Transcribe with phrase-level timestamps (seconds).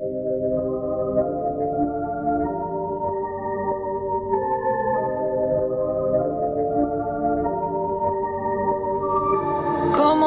[0.00, 0.06] ¿Cómo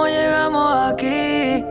[0.07, 1.63] llegamos aquí?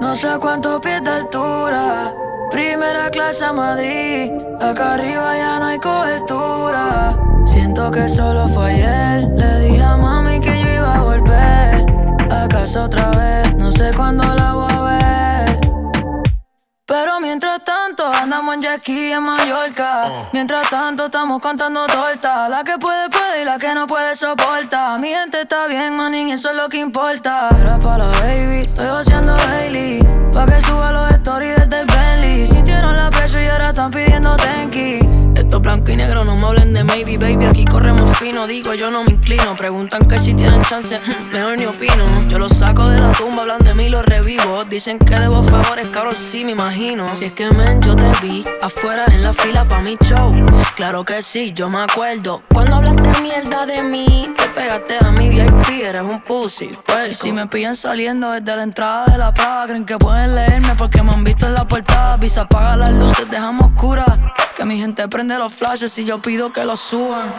[0.00, 2.14] No sé cuántos pies de altura.
[2.50, 4.32] Primera clase a Madrid.
[4.58, 7.18] Acá arriba ya no hay cobertura.
[7.44, 9.28] Siento que solo fue ayer.
[9.36, 11.84] Le dije a mami que yo iba a volver.
[12.30, 13.54] A casa otra vez.
[13.56, 14.71] No sé cuándo la voy.
[16.92, 20.28] Pero mientras tanto andamos en Jackie en Mallorca.
[20.34, 22.50] Mientras tanto estamos contando tortas.
[22.50, 24.98] La que puede puede y la que no puede soporta.
[24.98, 27.48] Mi gente está bien, manín, eso es lo que importa.
[27.58, 30.06] Era para la baby, estoy haciendo daily.
[30.34, 32.46] Pa' que suba los stories desde el Bentley.
[32.46, 35.01] Sintieron la presión y ahora están pidiendo tenki.
[35.52, 37.44] Esto blanco y negro, no me hablen de maybe, baby.
[37.44, 39.54] Aquí corremos fino, digo yo no me inclino.
[39.54, 40.98] Preguntan que si tienen chance,
[41.30, 42.06] mejor ni opino.
[42.30, 44.64] Yo los saco de la tumba, hablan de mí, los revivo.
[44.64, 47.14] Dicen que debo favores, cabrón, sí me imagino.
[47.14, 50.32] Si es que men, yo te vi afuera en la fila pa' mi show.
[50.74, 52.42] Claro que sí, yo me acuerdo.
[52.50, 56.70] Cuando hablaste mierda de mí, te pegaste a mi VIP, eres un pussy.
[56.86, 60.74] Pues, si me pillan saliendo desde la entrada de la plaza, creen que pueden leerme
[60.78, 62.16] porque me han visto en la portada.
[62.16, 64.18] Visa apaga las luces, dejamos oscuras.
[64.56, 67.32] Que mi gente prende los flashes y yo pido que los suban.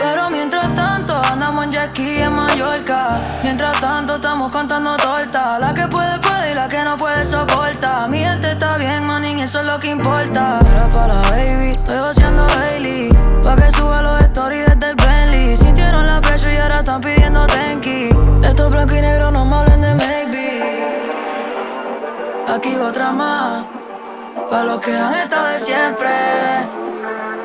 [0.00, 3.20] Pero mientras tanto andamos en Jackie en Mallorca.
[3.44, 5.60] Mientras tanto estamos contando tortas.
[5.60, 8.08] La que puede puede y la que no puede soporta.
[8.08, 10.58] Mi gente está bien, manín, eso es lo que importa.
[10.72, 13.10] Era para baby, estoy vaciando daily.
[13.44, 15.56] Pa' que suba los stories desde el Bentley.
[15.56, 18.08] Sintieron la presión y ahora están pidiendo tenki.
[18.42, 20.62] Esto es blanco y negro, no me hablen de maybe.
[22.48, 23.81] Aquí otra más.
[24.52, 26.10] Pa' los que han estado de siempre.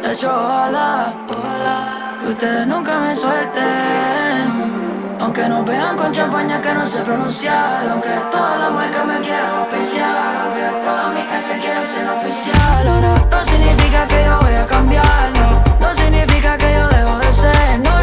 [0.02, 5.16] De hecho, ojalá, ojalá que ustedes nunca me suelten.
[5.18, 7.88] Aunque nos vean con champaña que no sé pronunciar.
[7.90, 10.36] Aunque todas las marcas me quieran oficial.
[10.44, 12.88] Aunque todas mis se quieran ser oficial.
[12.90, 15.32] Ahora no significa que yo voy a cambiar.
[15.40, 17.97] No, no significa que yo dejo de ser normal.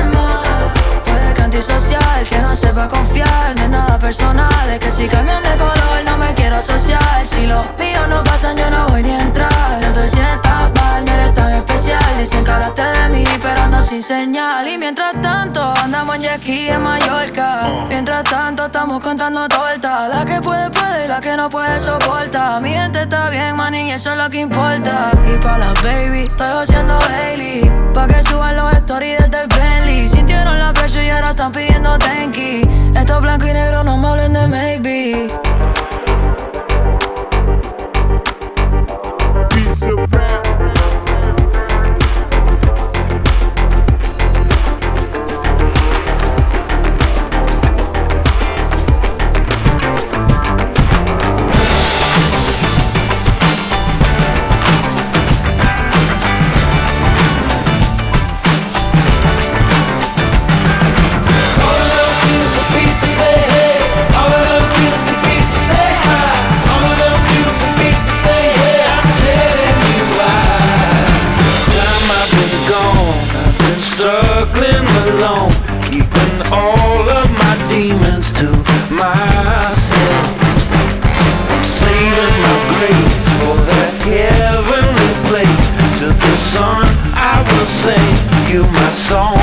[1.66, 3.56] Puede que no sepa confiar.
[3.56, 4.70] No es nada personal.
[4.70, 7.26] Es que si cambian de color no me quiero asociar.
[7.26, 9.80] Si los míos no pasan, yo no voy ni a entrar.
[9.80, 12.18] No te sientas mal, no eres tan especial.
[12.18, 14.68] Dicen que hablaste de mí, pero ando sin señal.
[14.68, 17.62] Y mientras tanto, andamos en Jackie en Mallorca.
[17.88, 20.08] Mientras tanto, estamos contando tortas.
[20.10, 22.60] La que puede, puede y la que no puede, soporta.
[22.60, 25.12] Mi gente está bien, man, y eso es lo que importa.
[25.32, 27.72] Y pa' las baby, estoy haciendo daily.
[27.94, 30.08] Pa' que suban los stories desde el Bentley.
[30.08, 32.62] Sintieron la presión y ahora están pidiendo tenki.
[32.94, 35.43] Esto es blanco y negro, no me hablen de maybe.
[88.54, 89.33] You my song.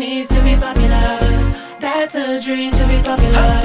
[0.00, 1.18] needs to be popular.
[1.78, 3.60] That's a dream to be popular.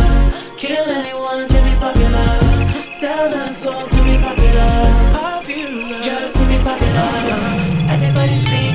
[0.58, 2.92] Kill anyone to be popular.
[2.92, 4.74] Sell a soul to be popular.
[5.14, 6.02] Popular.
[6.02, 7.88] Just to be popular.
[7.90, 8.75] Everybody scream.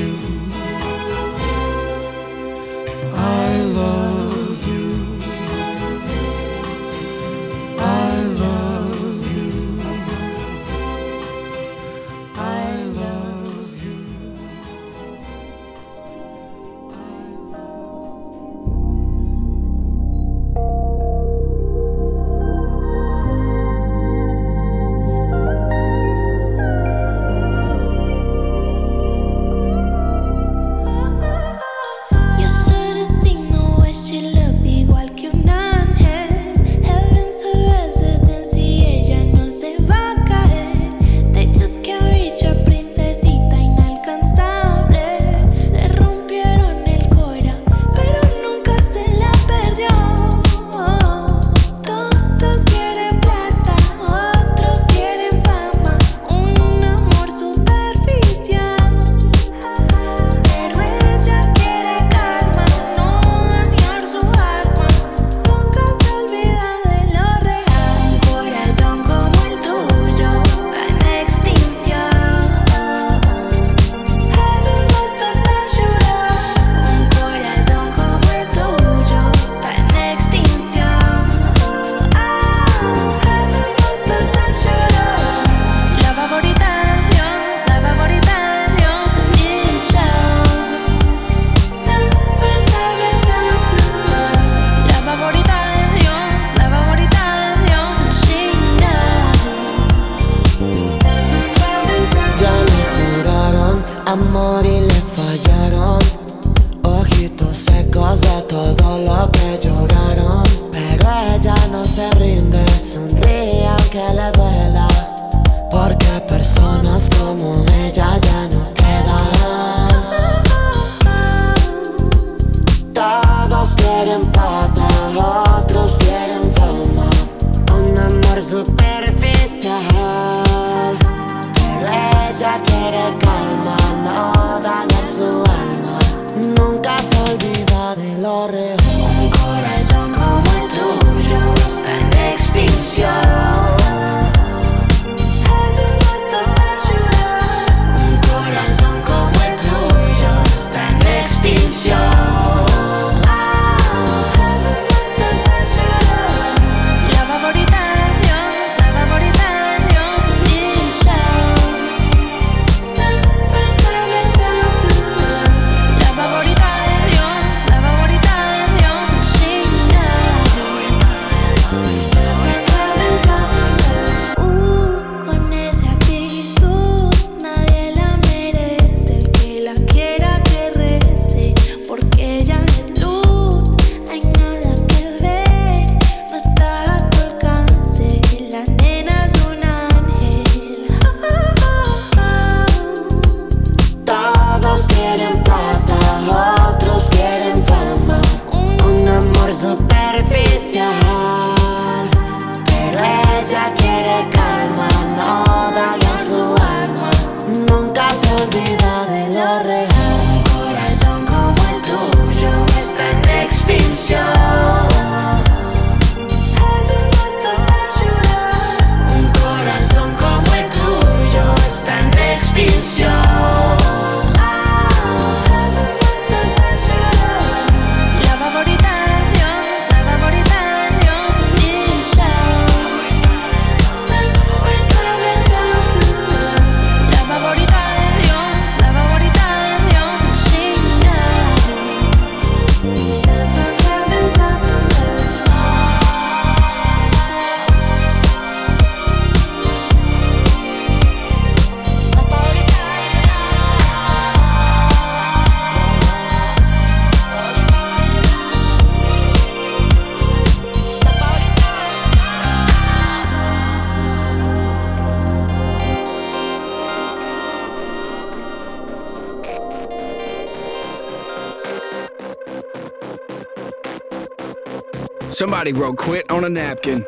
[275.61, 277.05] Somebody wrote quit on a napkin.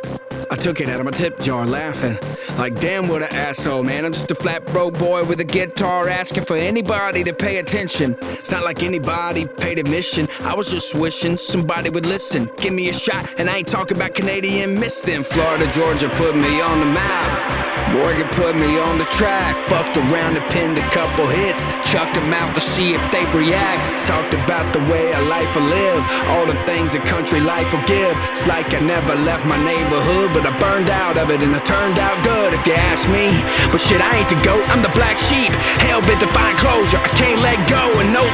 [0.51, 2.19] I took it out of my tip jar laughing.
[2.59, 4.05] Like, damn, what an asshole, man.
[4.05, 8.15] I'm just a flat broke boy with a guitar asking for anybody to pay attention.
[8.21, 10.27] It's not like anybody paid admission.
[10.41, 12.47] I was just wishing somebody would listen.
[12.57, 15.23] Give me a shot, and I ain't talking about Canadian Miss then.
[15.23, 17.91] Florida, Georgia put me on the map.
[17.91, 19.57] Morgan put me on the track.
[19.67, 21.63] Fucked around and pinned a couple hits.
[21.91, 23.92] Chucked them out to see if they react.
[24.13, 26.01] Talked about the way a life will live.
[26.37, 28.13] All the things a country life will give.
[28.29, 31.57] It's like I never left my neighborhood, but I burned out of it and I
[31.65, 33.33] turned out good if you ask me.
[33.73, 35.49] But shit, I ain't the goat, I'm the black sheep.
[35.81, 37.01] Hell bent to find closure.
[37.01, 37.82] I can't let go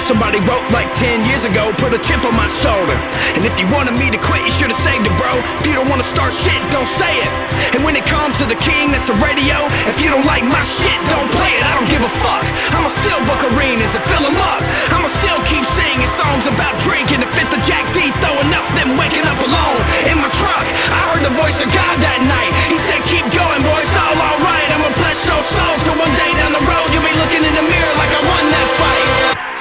[0.06, 1.74] somebody wrote like 10 years ago.
[1.82, 2.96] Put a chip on my shoulder.
[3.36, 5.32] And if you wanted me to quit, you should have saved it, bro.
[5.60, 7.32] If you don't wanna start shit, don't say it.
[7.76, 9.68] And when it comes to the king, that's the radio.
[9.90, 11.64] If you don't like my shit, don't play it.
[11.64, 12.46] I don't give a fuck.
[12.76, 14.62] I'ma still book arenas and fill them up.
[14.96, 18.96] I'ma still keep singing songs about drinking and fit the Jack D throwing up, then
[18.96, 20.66] waking up alone in my truck.
[20.94, 22.52] I heard the voice of God that night.
[22.72, 24.70] He said, Keep going, boy, it's all alright.
[24.74, 26.29] I'ma bless your soul till one day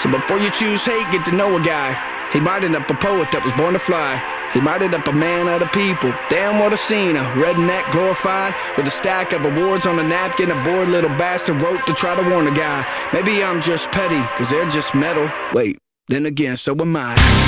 [0.02, 1.90] So before you choose hate, get to know a guy.
[2.32, 4.22] He might end up a poet that was born to fly.
[4.54, 6.14] He might end up a man of the people.
[6.30, 7.16] Damn, what a scene.
[7.16, 10.50] A redneck glorified with a stack of awards on a napkin.
[10.50, 12.86] A bored little bastard wrote to try to warn a guy.
[13.12, 15.28] Maybe I'm just petty, cause they're just metal.
[15.52, 17.47] Wait, then again, so am I.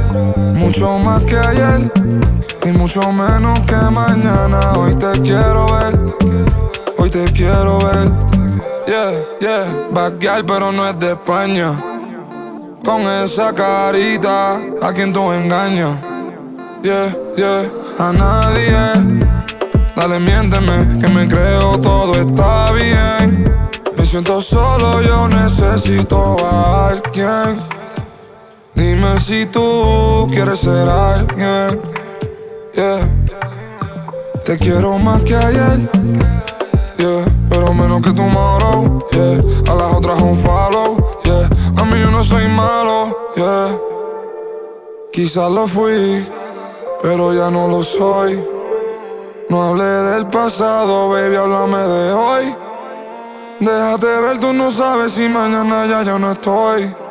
[0.55, 1.91] Mucho más que ayer
[2.63, 4.73] y mucho menos que mañana.
[4.77, 6.15] Hoy te quiero ver,
[6.97, 8.11] hoy te quiero ver.
[8.87, 11.71] Yeah, yeah, backyard pero no es de España.
[12.83, 15.97] Con esa carita, a quien tú engañas.
[16.83, 17.63] Yeah, yeah,
[17.99, 19.31] a nadie.
[19.95, 23.69] Dale, miénteme, que me creo todo está bien.
[23.95, 27.80] Me siento solo, yo necesito a alguien.
[28.81, 31.83] Dime si tú quieres ser alguien.
[32.73, 33.07] Yeah.
[34.43, 35.79] Te quiero más que ayer.
[36.97, 37.23] Yeah.
[37.47, 39.07] Pero menos que tomorrow.
[39.11, 39.71] Yeah.
[39.71, 40.97] A las otras un follow.
[41.23, 41.47] Yeah.
[41.77, 43.15] A mí yo no soy malo.
[43.35, 43.67] Yeah.
[45.13, 46.25] Quizás lo fui,
[47.03, 48.43] pero ya no lo soy.
[49.47, 52.55] No hablé del pasado, baby, háblame de hoy.
[53.59, 57.00] Déjate ver, tú no sabes si mañana ya yo no estoy.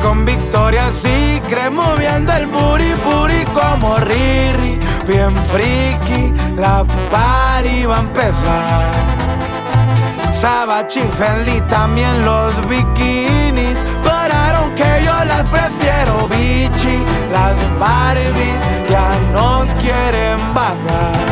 [0.00, 4.78] Con victorias y cree moviendo el booty booty como Riri.
[5.06, 8.92] Bien friki, la party va a empezar.
[10.40, 13.78] Sabachi Fendi también los bikinis.
[14.02, 17.04] But I don't care, yo las prefiero bichi.
[17.32, 21.23] Las Barbies ya no quieren bajar.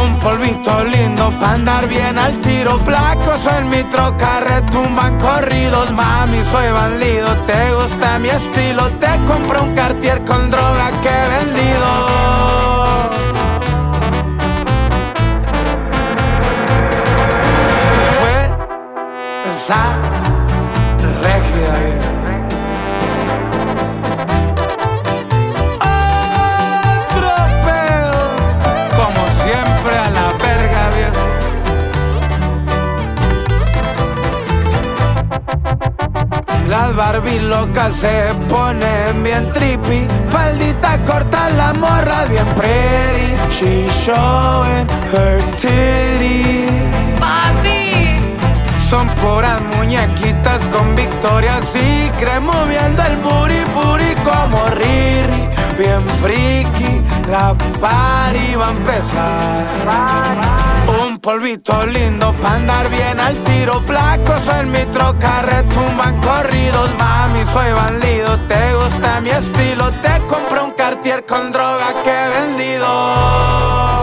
[0.00, 2.78] Un polvito lindo para andar bien al tiro.
[2.78, 5.90] Placos en mi troca retumban corridos.
[5.92, 7.28] Mami, soy bandido.
[7.46, 8.88] Te gusta mi estilo.
[8.92, 11.90] Te compro un cartier con droga que he vendido.
[18.20, 18.50] Fue
[36.72, 40.08] Las Barbie locas se ponen bien trippy.
[40.30, 43.36] Faldita corta la morra bien pretty.
[43.50, 47.11] She showing her titties
[48.92, 57.00] Son puras muñequitas con victorias y creen moviendo el booty booty como Riri Bien friki,
[57.30, 59.66] la party va a empezar.
[61.06, 67.46] Un polvito lindo para andar bien al tiro Placos en mi troca retumban corridos Mami,
[67.50, 74.01] soy bandido, te gusta mi estilo Te compro un cartier con droga que he vendido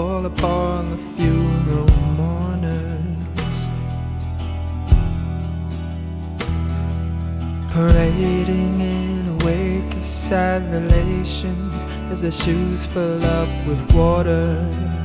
[0.00, 1.86] fall upon the funeral
[2.16, 3.58] mourners.
[7.74, 14.99] Parading in a wake of sad relations as their shoes fill up with water.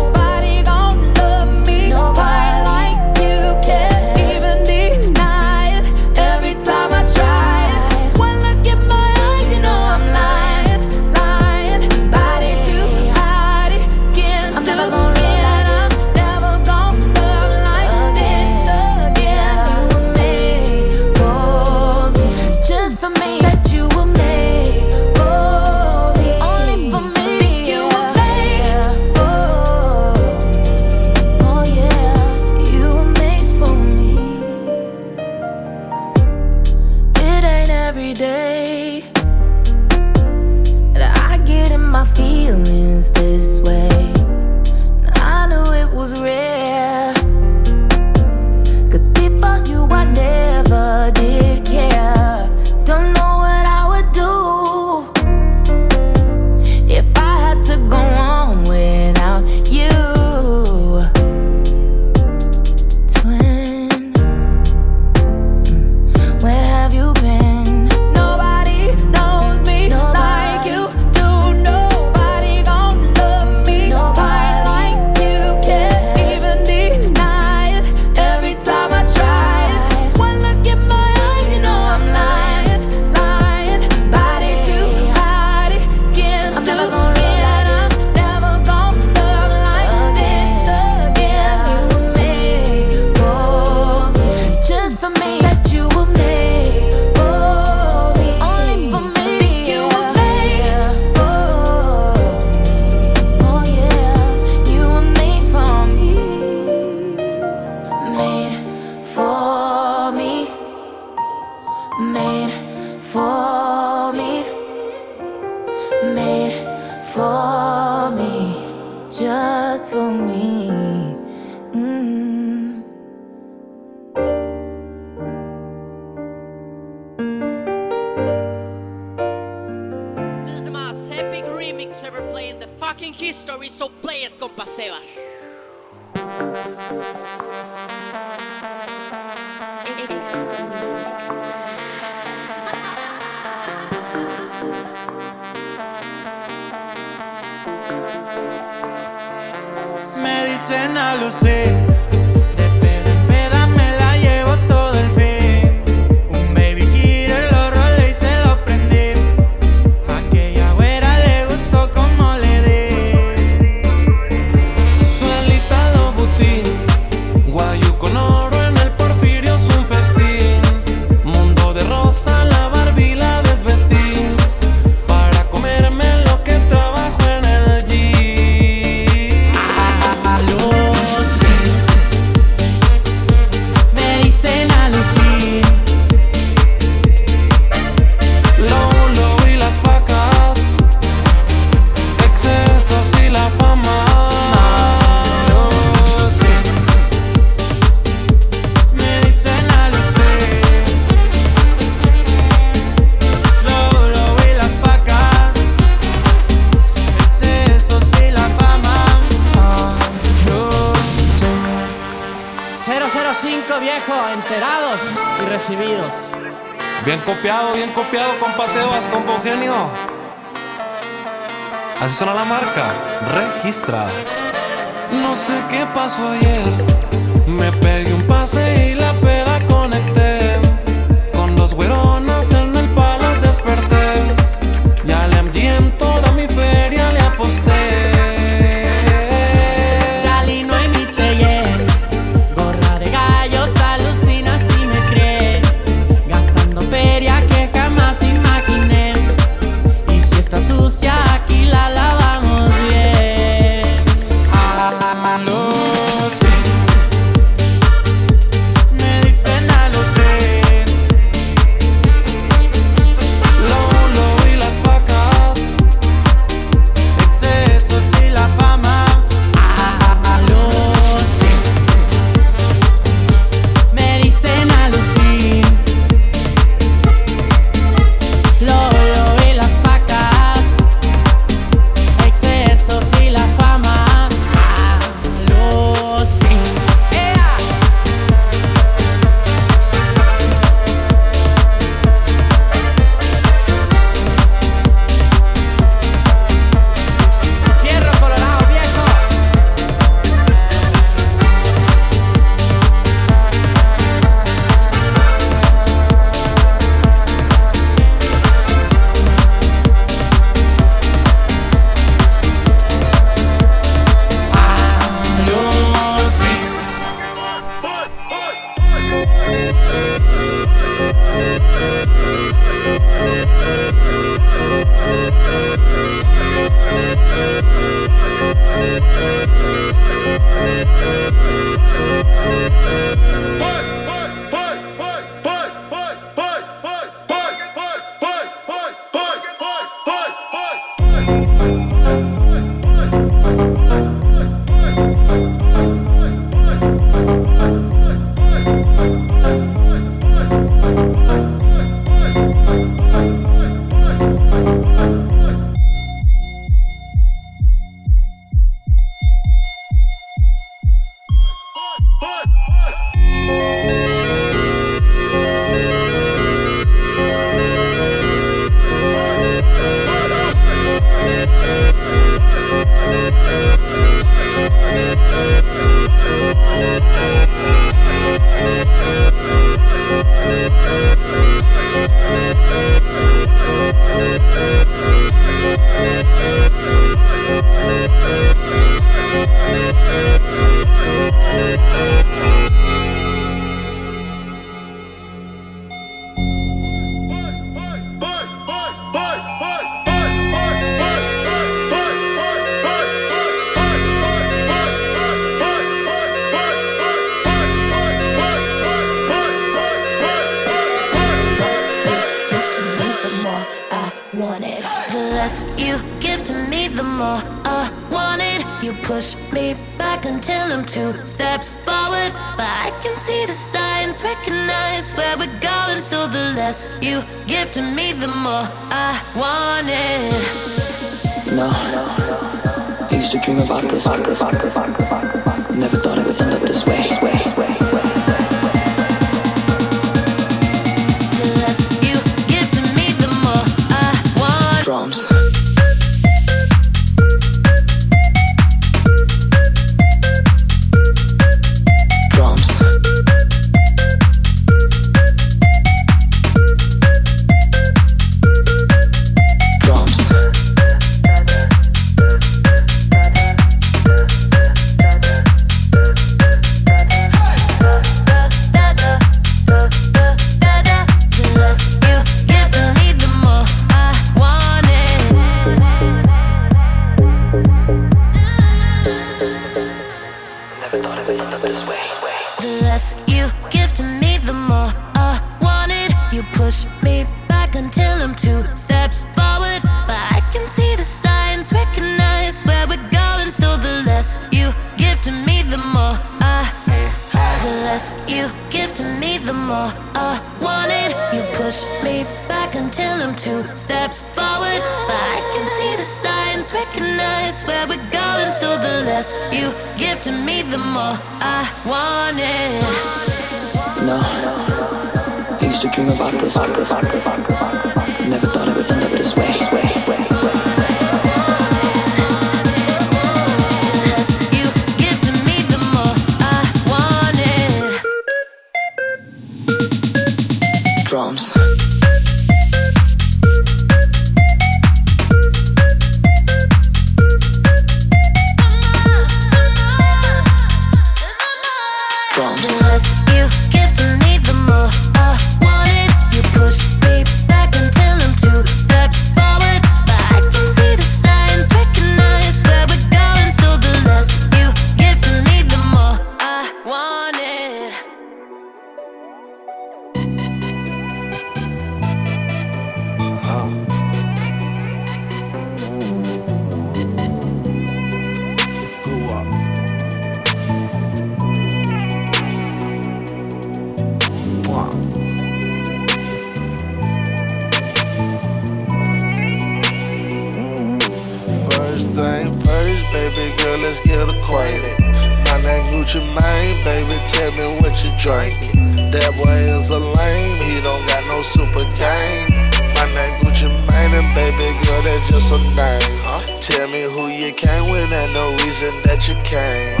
[598.88, 600.00] Reason that you came.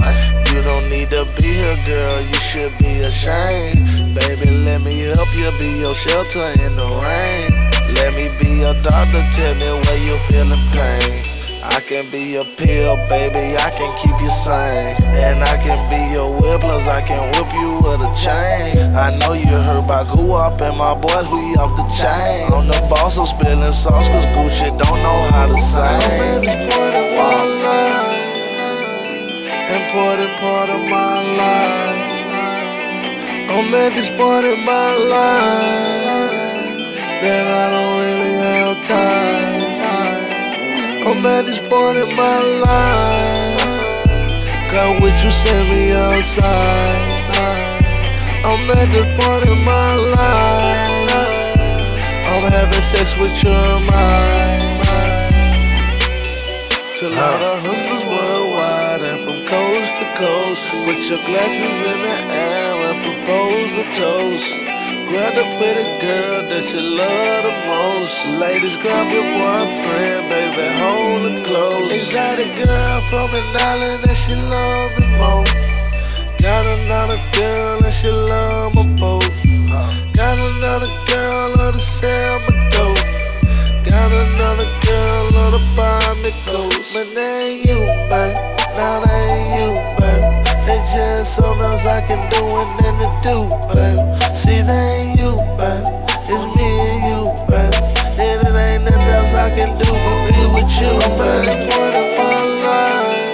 [0.54, 4.14] You don't need to be here, girl, you should be ashamed.
[4.14, 7.48] Baby, let me help you be your shelter in the rain.
[8.00, 11.22] Let me be your doctor, tell me where you're feeling pain.
[11.68, 14.96] I can be your pill, baby, I can keep you sane.
[15.20, 18.96] And I can be your whip, plus I can whip you with a chain.
[18.96, 22.52] I know you heard about Up and my boys, we off the chain.
[22.52, 26.48] I'm the boss of spilling sauce, cause Gucci don't know how to sing.
[29.98, 32.30] Important part of my life.
[33.50, 36.78] I'm at this point in my life
[37.20, 39.58] that I don't really have time.
[41.04, 43.58] I'm at this point in my life.
[44.70, 47.02] God, would you send me outside?
[48.46, 51.10] I'm at the point in my life.
[52.30, 54.78] I'm having sex with your mind.
[56.98, 57.97] To a lot of
[60.18, 60.62] coast.
[60.84, 64.50] Put your glasses in the air and propose a toast.
[65.06, 68.14] Grab the pretty girl that you love the most.
[68.42, 71.88] Ladies, grab your boyfriend, baby, hold it close.
[71.94, 75.46] Exotic girl from an island that she love me more.
[76.42, 79.30] Got another girl that she love my boat.
[80.18, 83.00] Got another girl love to sell my dope.
[83.86, 86.90] Got another girl love to buy me clothes.
[86.92, 88.36] But they ain't you, babe.
[88.76, 89.97] Now they ain't you,
[90.98, 94.02] Just something else I can do and then to do, babe.
[94.34, 95.86] See, they ain't you, babe.
[96.26, 97.78] It's me and you, babe.
[98.18, 101.70] And it ain't nothing else I can do but be with you, babe.
[101.70, 103.30] Point of my life.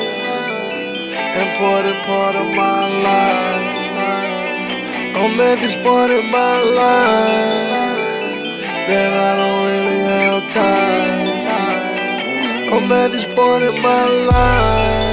[1.40, 3.72] Important part of my life.
[5.16, 7.64] I'm at this point in my life
[8.92, 11.16] that I don't really have time.
[12.74, 15.03] I'm at this point in my life.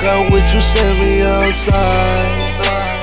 [0.00, 2.58] God, would you send me outside?
[2.60, 2.98] Uh.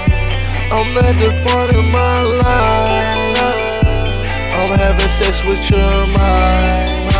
[0.71, 3.35] I'm at the point in my life.
[4.55, 7.14] I'm having sex with your mind.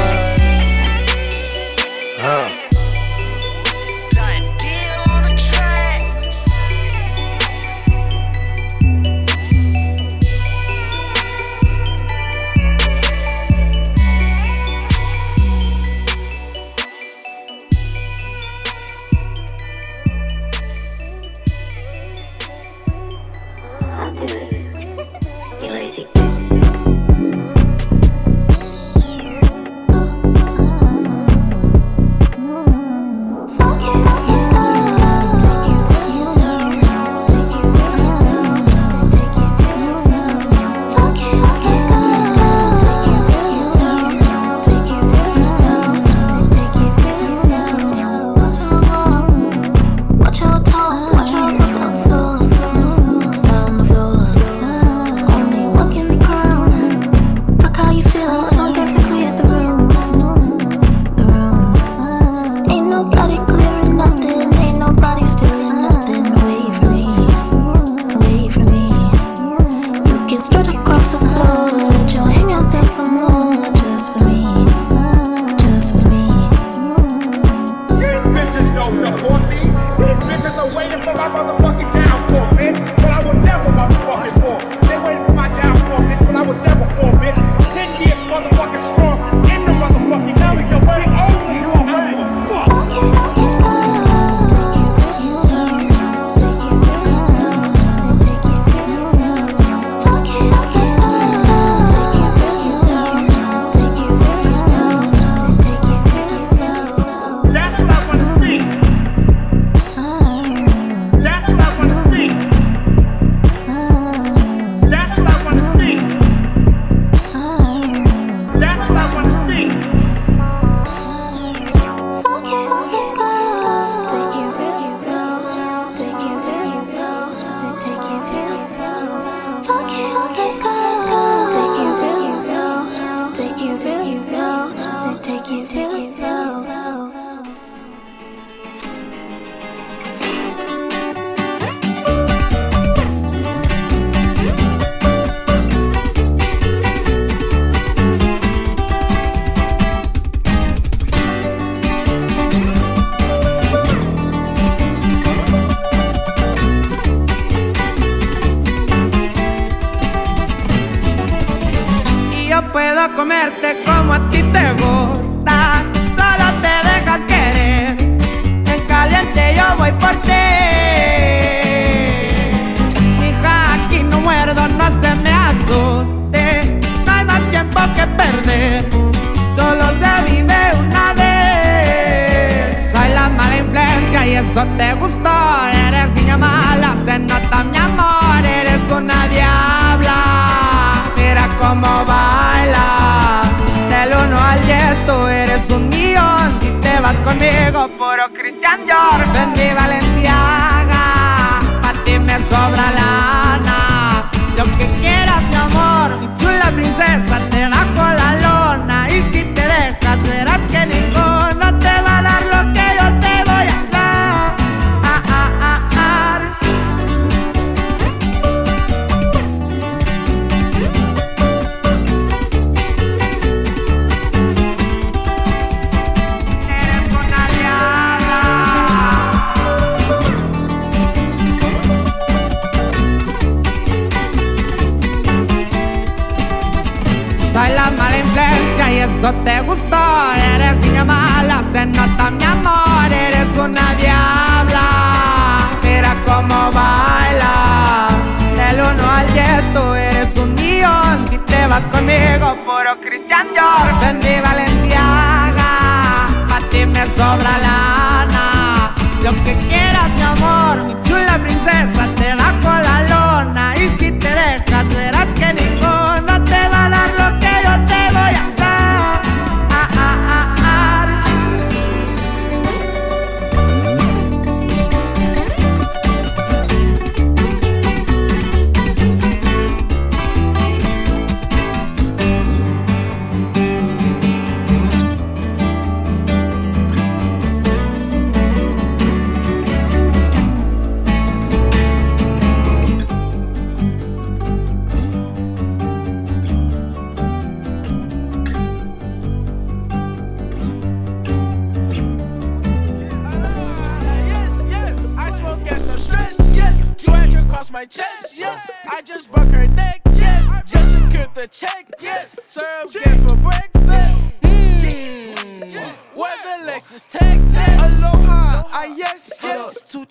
[307.86, 308.38] My chest.
[308.38, 310.02] Yes, I just broke her neck.
[310.16, 311.92] Yes, just secured the check.
[312.02, 313.75] Yes, serve gas for breakfast.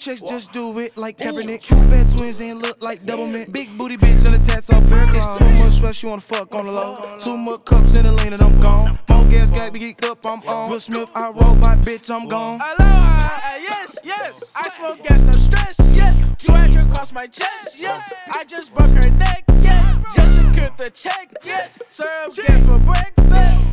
[0.04, 1.62] Chicks just do it like Kaepernick.
[1.62, 3.50] Two bad twins ain't look like double mint.
[3.50, 6.54] Big booty bitch and a tats up bare It's too much stress, you wanna fuck
[6.54, 7.18] on the low.
[7.20, 8.98] Too much cups in the lane and I'm gone.
[9.08, 10.70] More gas got me geeked up, I'm on.
[10.70, 12.60] Will Smith, I roll my bitch, I'm gone.
[12.60, 14.44] Aloha, yes, yes.
[14.54, 15.76] I smoke gas, no stress.
[15.92, 17.78] Yes, 200 across my chest.
[17.78, 19.44] Yes, I just broke her neck.
[19.60, 21.34] Yes, just secured the check.
[21.44, 23.64] Yes, serve gas for breakfast.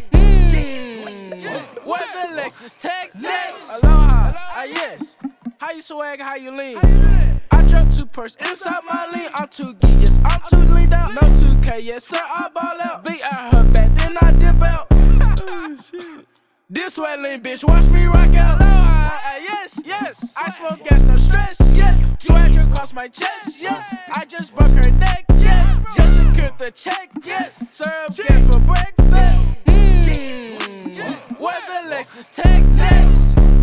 [1.84, 3.25] Where's the Lexus, Texas?
[3.69, 5.15] Aloha, ah yes.
[5.62, 6.80] How you swag, how you lean?
[7.51, 9.30] I drop two purse inside my lean.
[9.36, 11.14] I'm too geek, yes, I'm too leaned out.
[11.14, 13.05] No 2K, yes, sir, I ball out.
[13.05, 14.88] Beat out her back, then I dip out.
[14.89, 16.26] oh, shit.
[16.68, 18.59] This way, lean bitch, watch me rock out.
[18.59, 20.34] Aloha, ah, yes, yes.
[20.36, 21.62] I smoke gas, no stress.
[21.74, 23.62] Yes, 200 across my chest.
[23.62, 25.26] Yes, I just broke her neck.
[25.38, 27.12] Yes, just secured the check.
[27.24, 28.97] Yes, serve gas for breakfast.
[31.39, 33.61] Where's Alexis, Texas?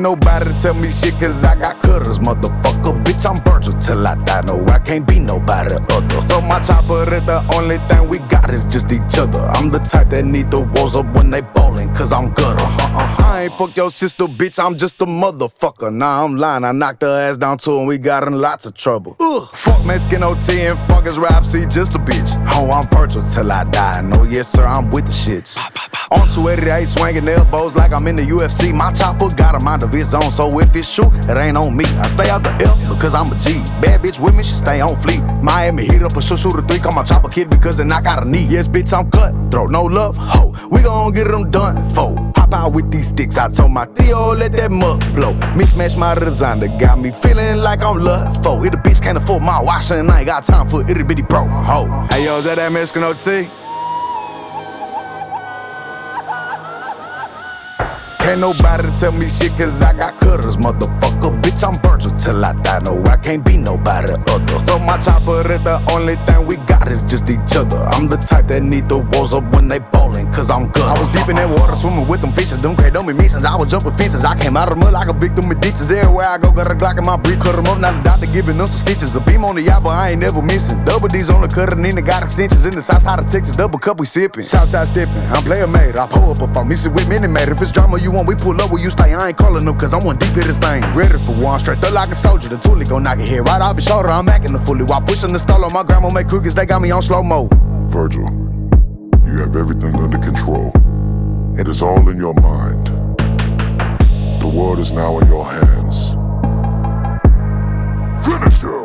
[0.00, 3.04] Can't nobody tell me shit cause I got cutters, motherfucker.
[3.04, 4.40] Bitch, I'm Virgil till I die.
[4.46, 6.26] No, I can't be nobody other.
[6.26, 9.40] So my chopper is the only thing we got is just each other.
[9.40, 12.62] I'm the type that need the walls up when they ballin', cause I'm gutter.
[12.62, 13.19] Uh-uh.
[13.40, 15.90] I ain't fuck your sister, bitch, I'm just a motherfucker.
[15.90, 18.74] Nah, I'm lying, I knocked her ass down too and we got in lots of
[18.74, 19.16] trouble.
[19.18, 19.48] Ugh.
[19.54, 22.36] Fuck Mexican OT and fuck his rap, see, just a bitch.
[22.50, 24.02] Oh, I'm Virgil till I die.
[24.02, 25.56] No, yes, sir, I'm with the shits.
[26.10, 28.74] On 288, swinging elbows like I'm in the UFC.
[28.74, 31.74] My chopper got a mind of its own, so if it's shoot, it ain't on
[31.74, 31.84] me.
[31.96, 33.62] I stay out the F because I'm a G.
[33.80, 35.22] Bad bitch with me, she stay on fleet.
[35.40, 38.04] Miami heat up a shoot, shoot a three, call my chopper kid because it knock
[38.04, 38.44] out a knee.
[38.50, 40.52] Yes, bitch, I'm cut, throw no love, ho.
[40.70, 42.16] We gon' get them done, fo.
[42.34, 45.32] Hop out with these sticks, I told my Theo, let that mug blow.
[45.54, 48.36] Me smash my designer, got me feeling like I'm love.
[48.36, 51.22] If the bitch can't afford my wash, and I ain't got time for itty bitty
[51.22, 52.06] bro, ho.
[52.10, 53.48] Hey, yo, is that that Mexican OT?
[58.30, 61.34] Can't nobody tell me shit cause I got cutters, motherfucker.
[61.42, 62.78] Bitch, I'm Virgil till I die.
[62.78, 64.64] No, I can't be nobody other.
[64.64, 67.82] So my chopper is the only thing we got is just each other.
[67.90, 70.86] I'm the type that need the walls up when they ballin', cause I'm good.
[70.86, 73.42] I was deep in that water, swimming with them fishes, them don't be missions.
[73.42, 75.90] I was jumping fences, I came out of the mud like a victim of ditches.
[75.90, 77.42] Everywhere I go, got a Glock in my breath.
[77.42, 79.16] Cut 'em up, now the doctor giving them some stitches.
[79.16, 80.78] A beam on the yacht, but I ain't never missing.
[80.84, 83.56] Double D's on the cutter, Nina got extensions in the south side of Texas.
[83.56, 84.44] Double cup, we sippin'.
[84.44, 85.98] Southside steppin', I'm player made.
[85.98, 87.48] I pull up if I miss it with mini made.
[87.48, 89.14] If it's drama you want, we pull up where you stay.
[89.14, 90.82] I ain't calling them cause I'm one deep in this thing.
[90.92, 92.48] Ready for I'm straight up like a soldier.
[92.48, 94.10] The toolie gon' knock it here right off his shoulder.
[94.10, 96.54] I'm acting the fully while pushing the stall on my grandma make cookies.
[96.54, 97.48] They got me on slow mo.
[97.88, 98.28] Virgil,
[99.24, 100.72] you have everything under control.
[101.58, 102.86] It is all in your mind.
[104.40, 106.14] The world is now in your hands.
[108.24, 108.79] Finish him!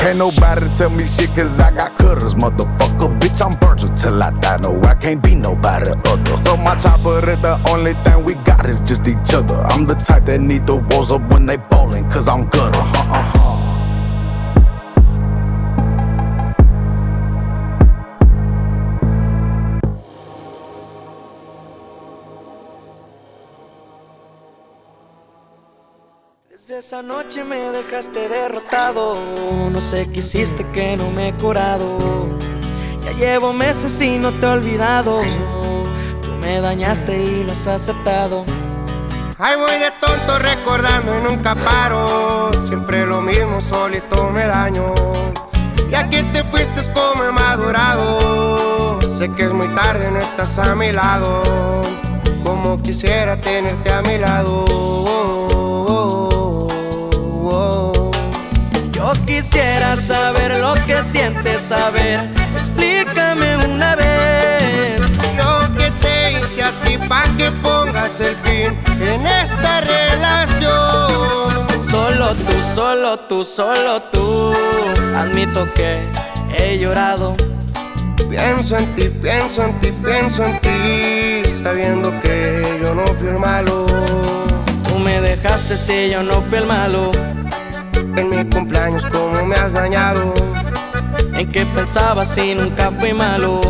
[0.00, 3.20] Can't nobody tell me shit cause I got cutters, motherfucker.
[3.20, 4.56] Bitch, I'm Virgil till I die.
[4.56, 6.42] No, I can't be nobody other.
[6.42, 9.56] So my chopper is the only thing we got is just each other.
[9.56, 12.78] I'm the type that need the walls up when they ballin', cause I'm gutter.
[12.78, 13.49] Uh-huh, uh-huh.
[26.80, 29.18] Esa noche me dejaste derrotado.
[29.70, 31.98] No sé qué hiciste que no me he curado.
[33.04, 35.20] Ya llevo meses y no te he olvidado.
[36.22, 38.46] Tú me dañaste y lo has aceptado.
[39.38, 42.50] Ay, voy de tonto recordando y nunca paro.
[42.66, 44.94] Siempre lo mismo, solito me daño.
[45.90, 48.98] Ya que te fuiste como he madurado.
[49.02, 51.42] Sé que es muy tarde, no estás a mi lado.
[52.42, 54.64] Como quisiera tenerte a mi lado.
[59.12, 62.30] Yo quisiera saber lo que sientes, saber.
[62.56, 65.00] Explícame una vez.
[65.36, 71.66] Yo que te hice a ti pa' que pongas el fin en esta relación.
[71.90, 74.54] Solo tú, solo tú, solo tú.
[75.16, 76.04] Admito que
[76.56, 77.34] he llorado.
[78.28, 81.50] Pienso en ti, pienso en ti, pienso en ti.
[81.50, 83.86] Sabiendo que yo no fui el malo.
[84.86, 87.10] Tú me dejaste si yo no fui el malo.
[88.20, 90.34] En mi cumpleaños, como me has dañado.
[91.32, 93.62] ¿En qué pensabas si nunca fui malo?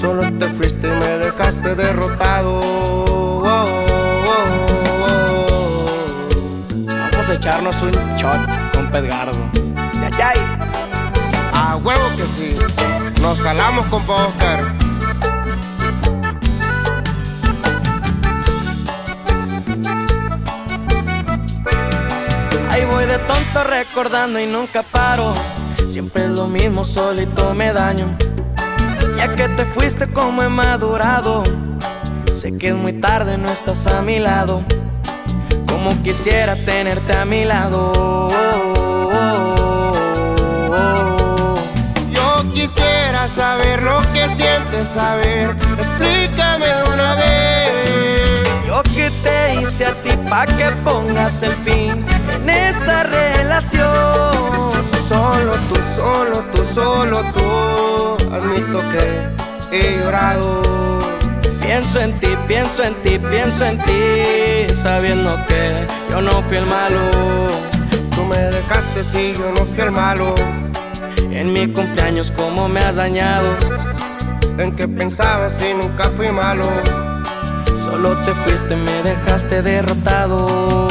[0.00, 3.42] Solo te fuiste y me dejaste derrotado.
[6.86, 9.50] Vamos a echarnos un shot con Pedgardo.
[10.00, 10.32] Ya, ya.
[11.52, 12.56] A huevo que sí.
[13.20, 14.79] Nos jalamos con Oscar.
[23.10, 25.34] De tonto recordando y nunca paro.
[25.88, 28.16] Siempre es lo mismo, solito me daño.
[29.16, 31.42] Ya que te fuiste como he madurado.
[32.32, 34.62] Sé que es muy tarde, no estás a mi lado.
[35.66, 38.30] Como quisiera tenerte a mi lado.
[42.12, 45.56] Yo quisiera saber lo que sientes, saber.
[45.78, 47.70] Explícame una vez.
[48.68, 52.09] Yo que te hice a ti pa' que pongas el fin
[52.42, 54.30] en esta relación.
[55.08, 58.32] Solo tú, solo tú, solo tú.
[58.32, 60.62] Admito que he llorado.
[61.60, 66.66] Pienso en ti, pienso en ti, pienso en ti, sabiendo que yo no fui el
[66.66, 66.98] malo.
[68.14, 70.34] Tú me dejaste si yo no fui el malo.
[71.30, 73.46] En mi cumpleaños, cómo me has dañado.
[74.58, 76.66] En qué pensabas si nunca fui malo.
[77.76, 80.89] Solo te fuiste, me dejaste derrotado.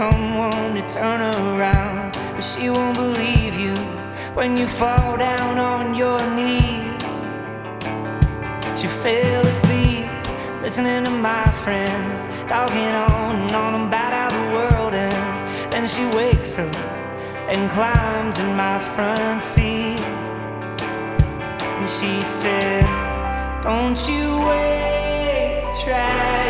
[0.00, 2.14] Someone to turn around.
[2.34, 3.74] But she won't believe you
[4.32, 7.10] when you fall down on your knees.
[8.80, 10.08] She fell asleep,
[10.62, 15.42] listening to my friends, talking on and on about how the world ends.
[15.72, 16.74] Then she wakes up
[17.52, 20.00] and climbs in my front seat.
[21.78, 22.86] And she said,
[23.60, 26.49] Don't you wait to try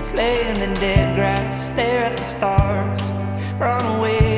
[0.00, 3.02] Let's lay in the dead grass, stare at the stars.
[3.60, 4.29] Run away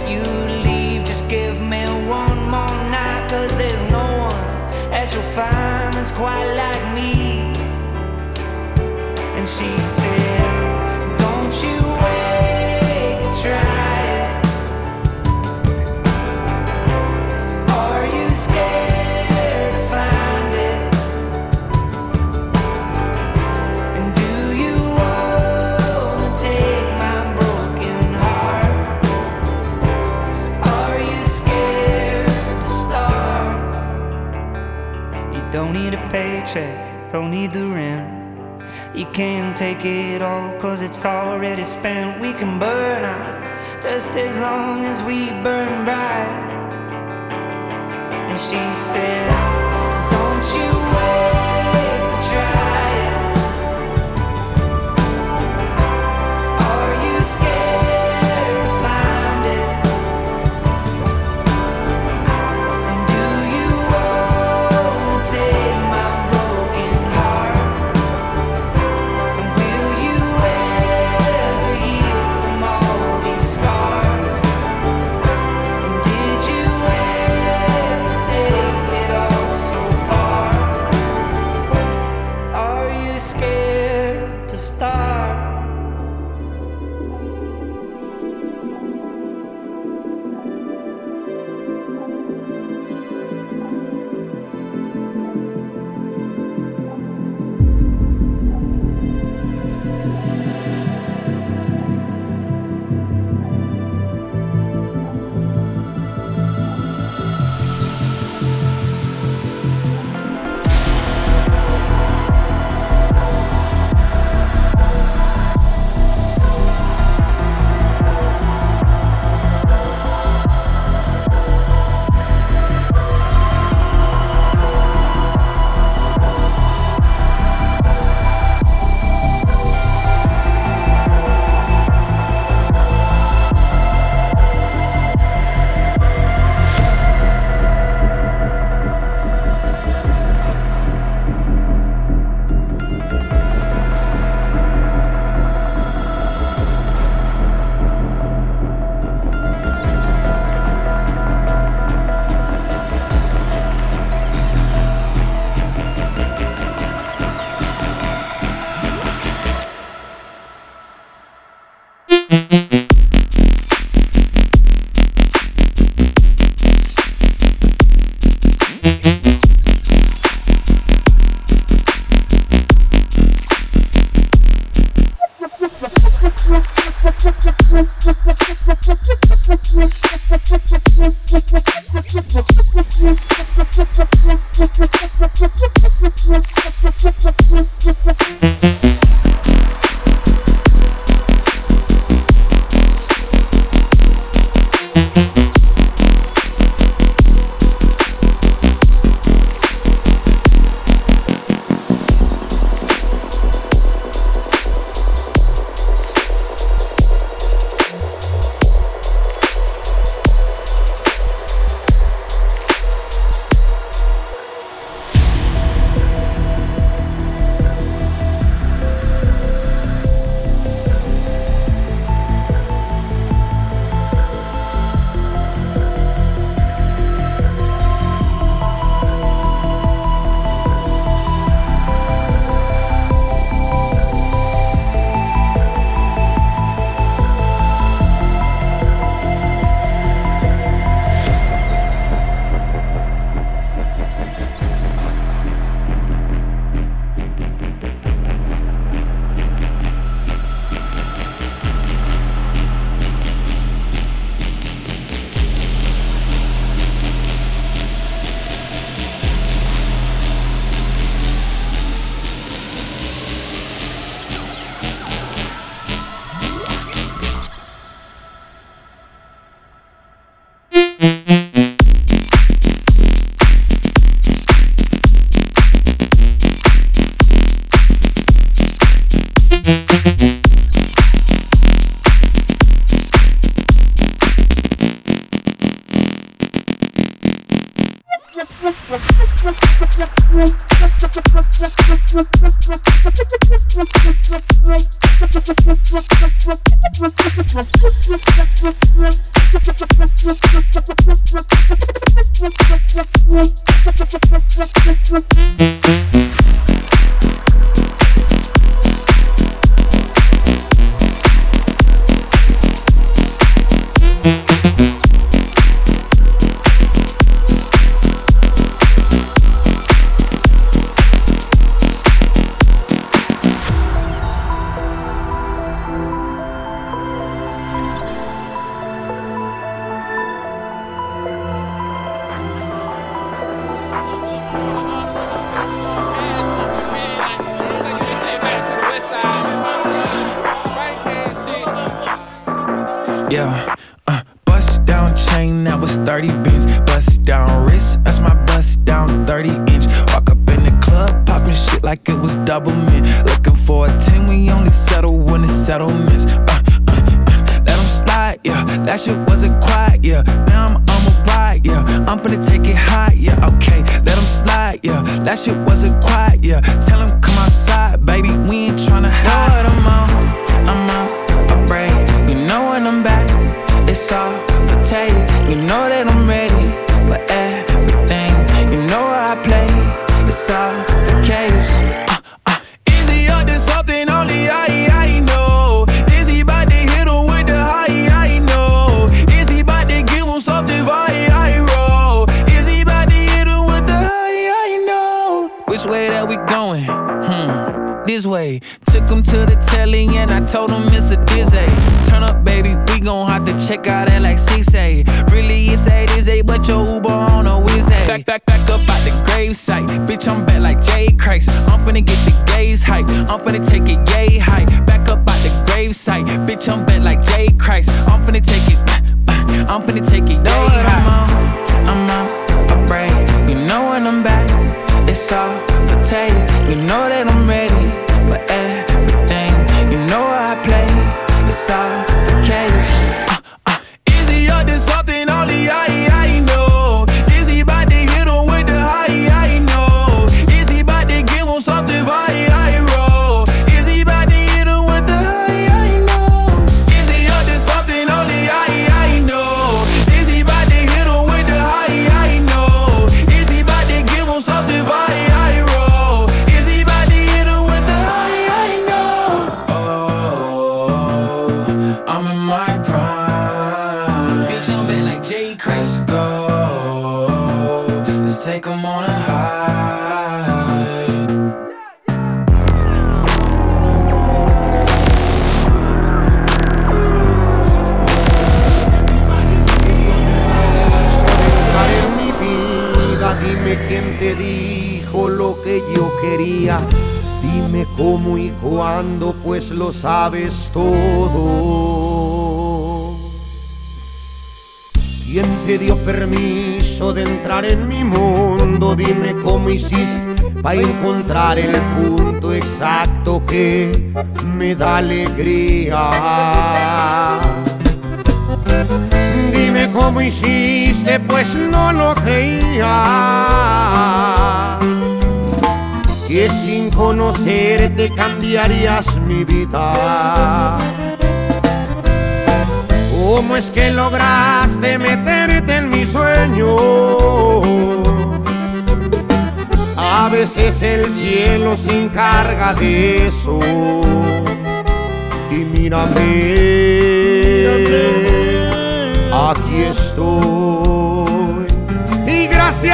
[0.00, 0.22] if you
[0.62, 3.26] leave, just give me one more night.
[3.28, 6.77] Cause there's no one that you'll find that's quite like
[36.10, 38.18] paycheck, don't need the rent.
[38.94, 42.20] You can't take it all cause it's already spent.
[42.20, 46.44] We can burn out just as long as we burn bright.
[48.28, 49.30] And she said,
[50.10, 51.27] Don't you wait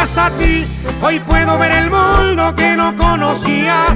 [0.05, 0.67] gracias a ti
[1.03, 3.87] hoy puedo ver el mundo que no conocía.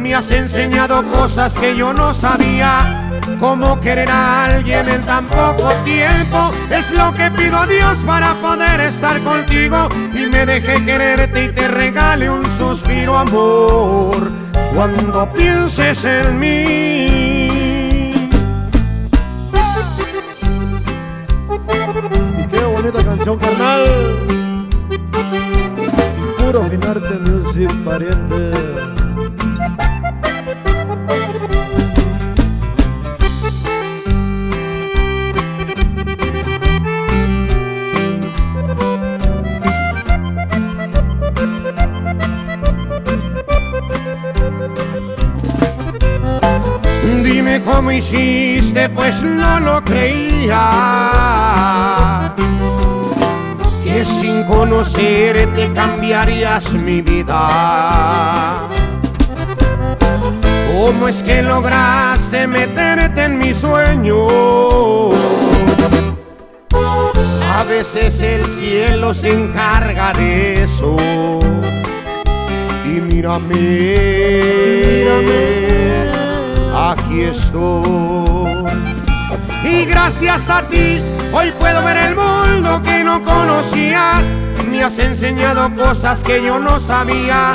[0.00, 3.10] Me has enseñado cosas que yo no sabía.
[3.38, 8.34] Cómo querer a alguien en tan poco tiempo es lo que pido a Dios para
[8.34, 14.32] poder estar contigo y me deje quererte y te regale un suspiro amor
[14.74, 17.06] cuando pienses en mí.
[22.38, 24.31] Y qué bonita canción carnal
[26.52, 28.52] puro Finarte Music pariente.
[47.24, 50.62] Dime cómo hiciste, pues no lo creía
[54.04, 58.68] sin conocerte cambiarías mi vida.
[60.74, 64.26] ¿Cómo es que lograste meterte en mi sueño?
[67.54, 70.96] A veces el cielo se encarga de eso.
[72.84, 73.54] Y mírame,
[74.84, 76.10] mírame,
[76.74, 78.31] aquí estoy
[79.64, 81.00] y gracias a ti
[81.32, 84.14] hoy puedo ver el mundo que no conocía.
[84.70, 87.52] Me has enseñado cosas que yo no sabía,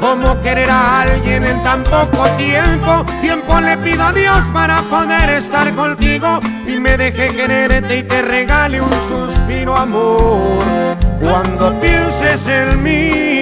[0.00, 3.04] como querer a alguien en tan poco tiempo.
[3.20, 8.22] Tiempo le pido a Dios para poder estar contigo y me deje quererte y te
[8.22, 13.39] regale un suspiro amor cuando pienses en mí.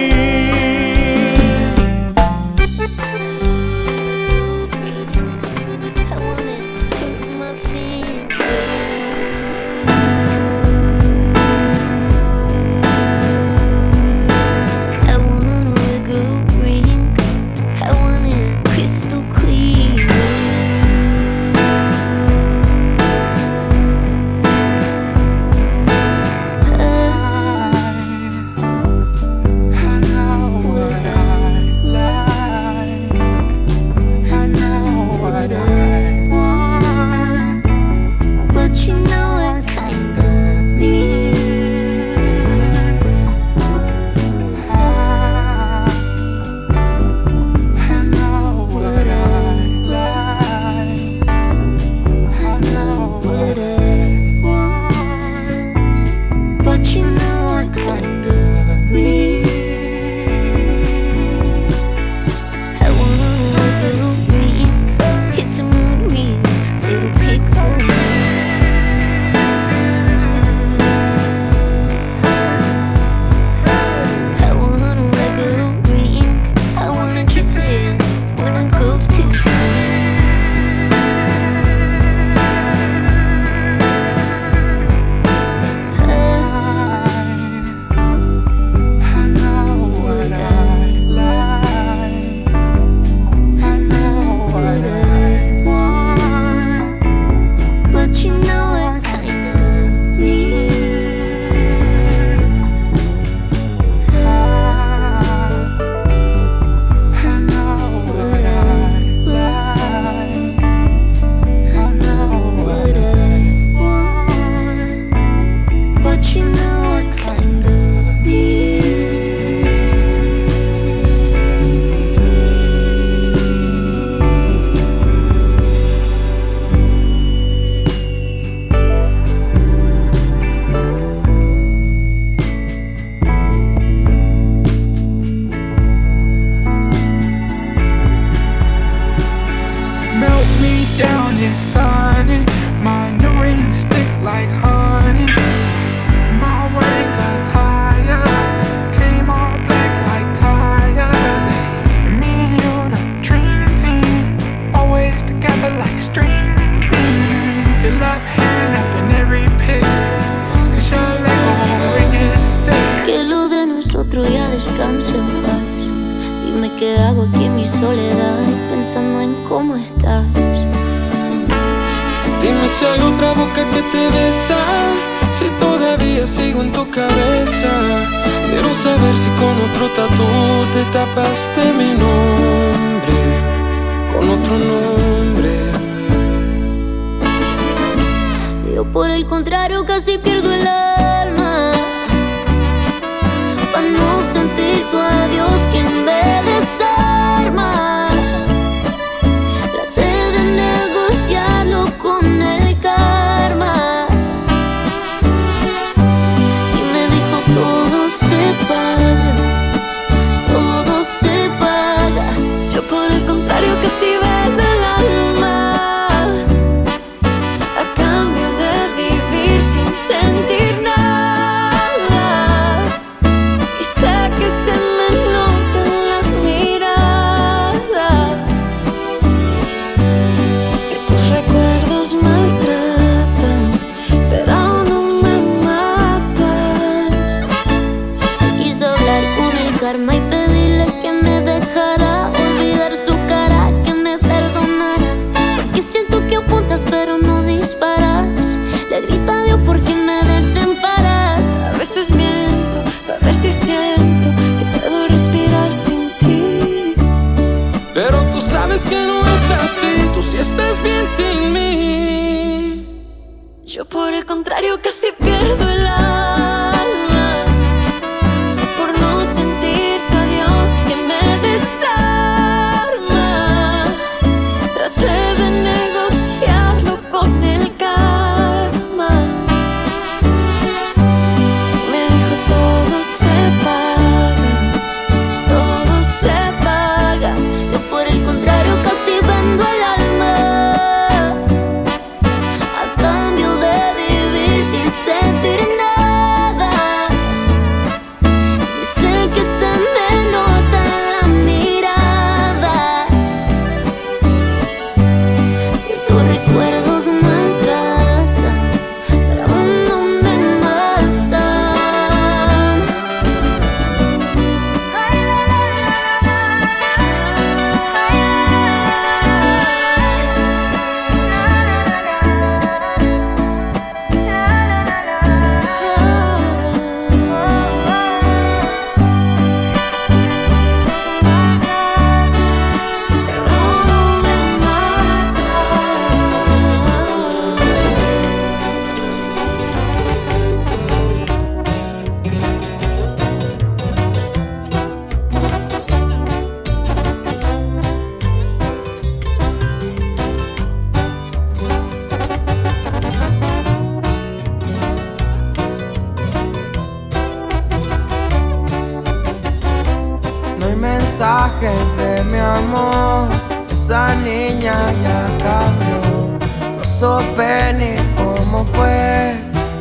[361.19, 363.29] Mensajes de mi amor.
[363.73, 366.39] Esa niña ya cambió.
[366.77, 369.35] No supe ni cómo fue.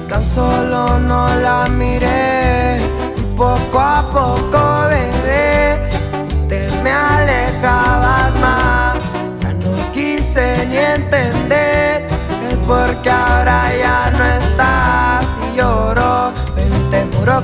[0.10, 2.80] Tan solo no la miré.
[3.18, 5.90] Y poco a poco, bebé,
[6.28, 8.98] tú te me alejabas más.
[9.42, 12.08] Ya no quise ni entender
[12.50, 15.26] el por qué ahora ya no estás.
[15.46, 16.32] Y lloro,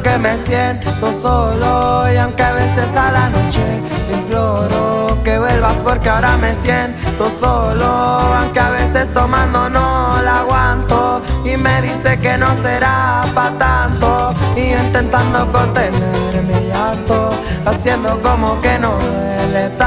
[0.01, 2.11] que me siento solo.
[2.11, 3.61] Y aunque a veces a la noche
[4.11, 7.85] imploro que vuelvas porque ahora me siento solo.
[7.85, 11.21] Aunque a veces tomando no la aguanto.
[11.43, 14.33] Y me dice que no será pa' tanto.
[14.55, 17.31] Y intentando contener mi llanto.
[17.65, 19.82] Haciendo como que no duele tanto.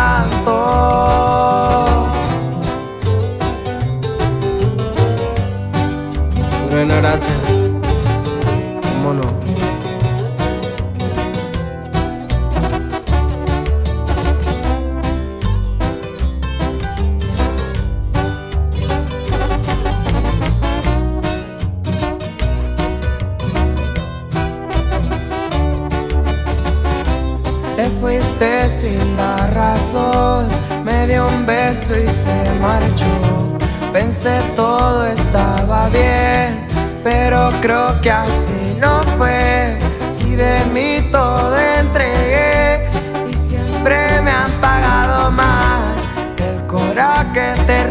[30.85, 33.59] Me dio un beso y se marchó.
[33.93, 36.67] Pensé todo estaba bien,
[37.03, 39.79] pero creo que así no fue.
[40.11, 42.89] Si de mí todo entregué
[43.31, 45.95] y siempre me han pagado mal.
[46.39, 47.85] El coraje que te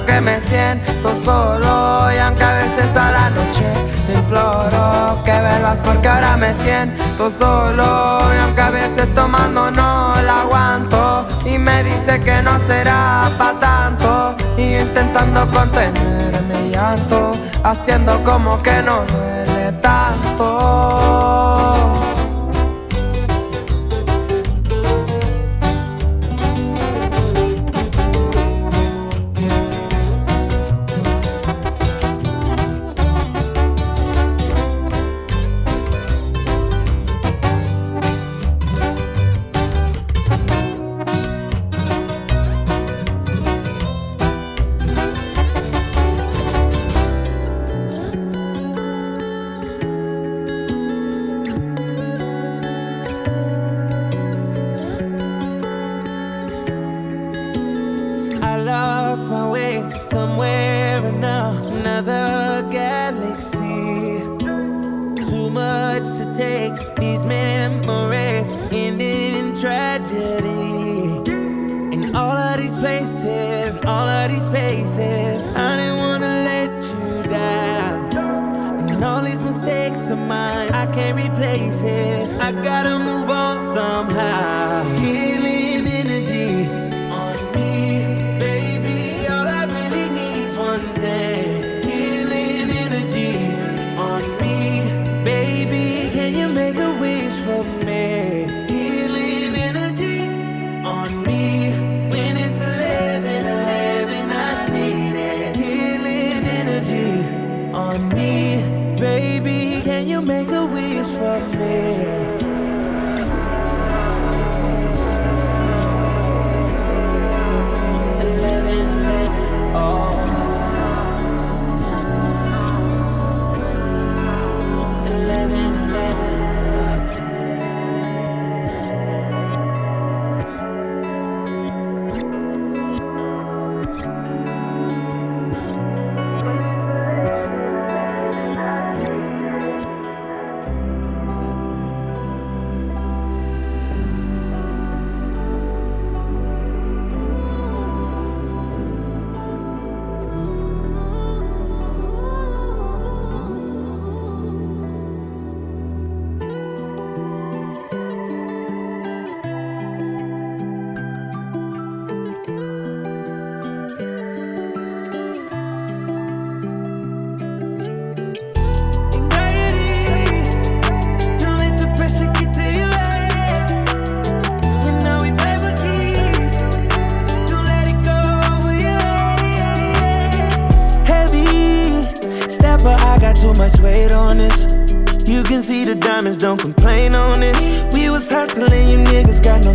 [0.00, 3.66] que me siento solo y aunque a veces a la noche
[4.08, 10.40] imploro que vuelvas porque ahora me siento solo y aunque a veces tomando no la
[10.40, 17.32] aguanto y me dice que no será pa' tanto y intentando contener mi llanto
[17.62, 21.12] haciendo como que no duele tanto.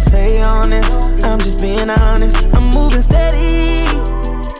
[0.10, 0.58] Say on.
[1.24, 2.48] I'm just being honest.
[2.56, 3.86] I'm moving steady.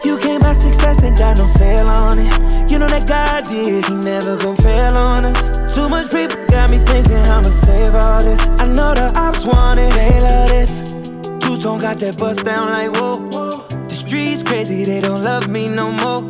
[0.04, 2.70] You can't buy success, ain't got no sale on it.
[2.70, 5.74] You know that God did, He never gon' fail on us.
[5.74, 8.46] Too much people got me thinking I'ma save all this.
[8.60, 11.10] I know the ops want it, they love this.
[11.40, 13.18] Two tone got that bust down like whoa.
[13.88, 16.22] The streets crazy, they don't love me no more.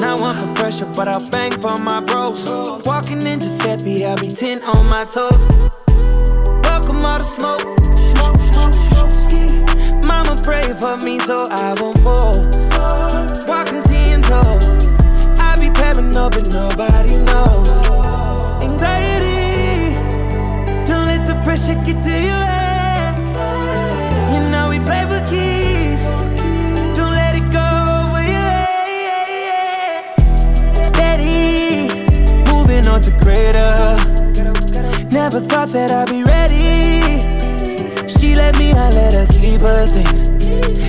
[0.00, 2.46] Not one for pressure, but I'll bang for my bros.
[2.86, 5.70] Walking in Giuseppe, I'll be 10 on my toes.
[6.64, 7.24] Welcome all the.
[7.24, 7.83] Smoke,
[10.44, 12.36] pray for me so I won't fall.
[13.48, 14.86] Walking ten toes.
[15.40, 17.70] I be paranoid, but nobody knows.
[18.62, 19.96] Anxiety.
[20.84, 23.16] Don't let the pressure get to your head.
[24.32, 26.06] You know we play for keeps.
[26.96, 27.70] Don't let it go.
[30.82, 31.88] Steady.
[32.52, 33.96] Moving on to greater.
[35.10, 36.84] Never thought that I'd be ready.
[38.06, 40.33] She let me, I let her keep her things.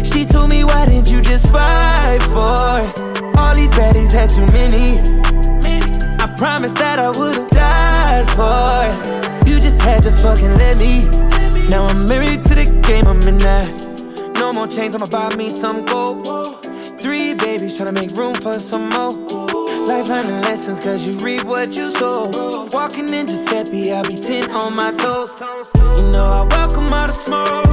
[0.03, 3.37] She told me, why didn't you just fight for it?
[3.37, 4.99] All these baddies had too many.
[6.19, 9.47] I promised that I would've died for it.
[9.47, 11.05] You just had to fucking let me.
[11.69, 14.33] Now I'm married to the game, I'm in that.
[14.39, 16.63] No more chains, I'ma buy me some gold.
[17.01, 19.13] Three babies, tryna make room for some more.
[19.87, 22.67] Life learning lessons, cause you reap what you sow.
[22.71, 25.35] Walking in Giuseppe, I'll be 10 on my toes.
[25.39, 27.64] You know I welcome all the smoke.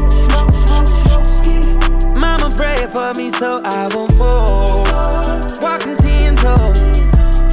[2.57, 4.85] Pray for me so I won't fall.
[5.61, 6.79] Walking 10 toes.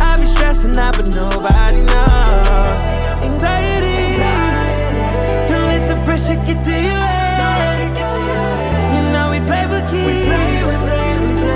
[0.02, 2.80] I be stressing out, but nobody knows.
[3.24, 4.18] Anxiety.
[5.48, 7.90] Don't let the pressure get to head.
[8.94, 9.82] You know we play for.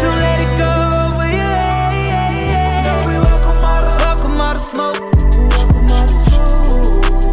[0.01, 0.71] Don't let it go
[1.07, 2.85] over head.
[3.99, 5.01] Welcome all the smoke.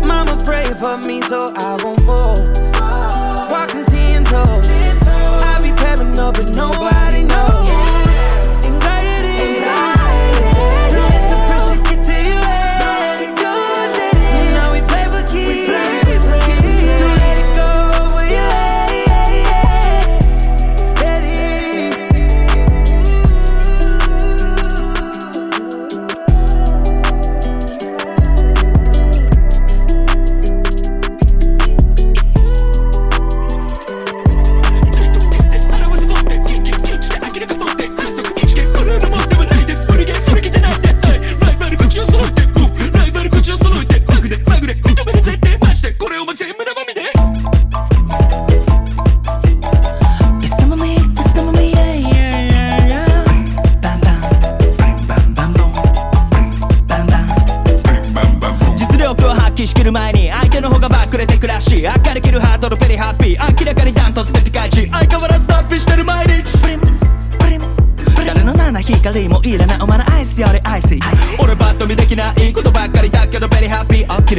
[0.06, 2.38] Mama pray for me so I won't fall.
[3.50, 4.99] Walking ten toes
[6.20, 7.79] up and nobody knows.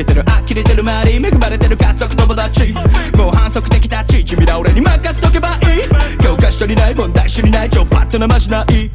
[0.01, 0.23] れてる。
[0.27, 1.27] あ切れてる周り。
[1.27, 2.73] 恵まれてる家族友達。
[3.15, 6.17] もう反則的タッチ君ら俺に任せとけばいい。
[6.19, 6.95] 教科書にない。
[6.95, 7.69] 問題知りない。
[7.69, 8.91] 超パッとなましない。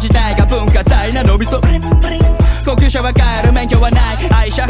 [0.00, 1.60] 自体が文化財な伸びそ
[2.64, 4.16] 高級車は買える免許はない。
[4.32, 4.66] 愛車。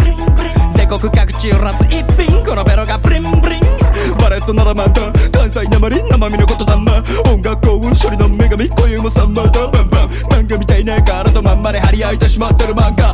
[0.75, 2.45] 全国各地揺らす一品。
[2.45, 3.61] このベロがブリンブリン。
[4.19, 7.05] バレットならまた関西なまり生身のことだま。
[7.33, 9.69] 音楽幸運処理の女神固有もサンマだ。
[9.69, 10.09] バンバン。
[10.09, 13.10] 漫画みたいな体まんまで張り合いてしまってる漫画。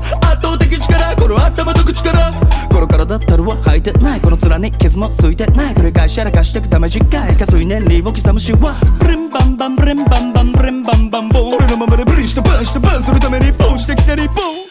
[3.06, 4.20] だったるは履いてない。
[4.20, 5.74] この面に傷もついてない。
[5.74, 8.74] 繰り返しやらかしてくため短いかつい年利を刻むしは。
[8.98, 11.28] ブリンバンバンブリンバンバンブリンバンバン。
[11.28, 14.65] ボン俺のままでブリしてバンしてバンするためにボンしてきてリボン。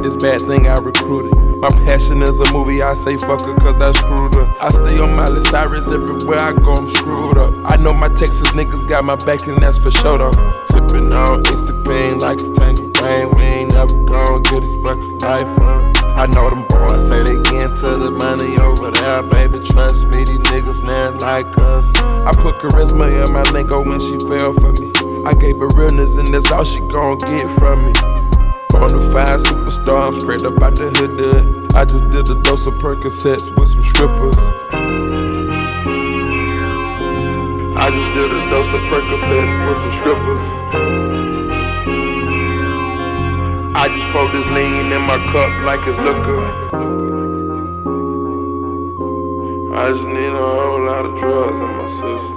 [0.00, 1.34] Got this bad thing I recruited.
[1.60, 4.48] My passion is a movie, I say fuck her cause I screwed her.
[4.60, 7.52] I stay on Miley Cyrus everywhere I go, I'm screwed up.
[7.64, 10.30] I know my Texas niggas got my back and that's for sure though.
[10.70, 15.58] Sippin' on Instagram like it's tangy rain, we ain't never gon' get this fucking life
[15.60, 15.96] up.
[16.16, 19.62] I know them boys say they get into the money over there, baby.
[19.64, 21.94] Trust me, these niggas not like us.
[21.96, 24.92] I put charisma in my lingo when she fell for me.
[25.26, 28.19] I gave her realness, and that's all she gon' get from me.
[28.72, 31.74] Bonafide superstar, I'm straight up out the hood.
[31.74, 34.36] I just did a dose of Percocets with some strippers.
[37.76, 40.42] I just did a dose of Percocets with some strippers.
[43.74, 46.42] I just pour this lean in my cup like it's liquor.
[49.74, 52.36] I just need a whole lot of drugs in my system.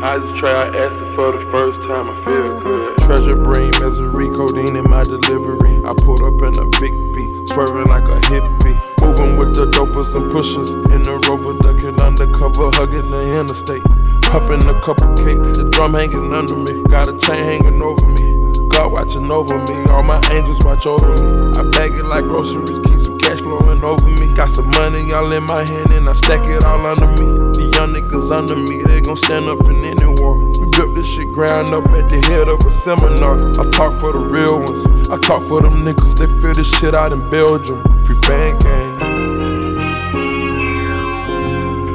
[0.00, 2.98] I just try acid for the first time, I feel good.
[2.98, 5.82] Treasure bring misery, codeine in my delivery.
[5.82, 8.78] I pulled up in a big beat, swerving like a hippie.
[9.02, 10.70] Moving with the dopers and pushers.
[10.94, 13.82] In the rover, ducking undercover, hugging the interstate.
[14.22, 16.80] Popping a couple cakes, the drum hanging under me.
[16.84, 18.38] Got a chain hanging over me.
[18.70, 21.58] God watching over me, all my angels watch over me.
[21.58, 24.32] I bag it like groceries, keep some cash flowing over me.
[24.34, 27.37] Got some money all in my hand and I stack it all under me.
[27.78, 30.34] Young niggas under me, they gon' stand up in any war.
[30.58, 33.38] We built this shit ground up at the head of a seminar.
[33.50, 36.92] I talk for the real ones, I talk for them niggas, they feel this shit
[36.92, 37.80] out in Belgium.
[38.02, 38.98] Free band gang.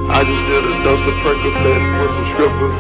[0.08, 2.78] I just did a dose of Percocets with some strippers.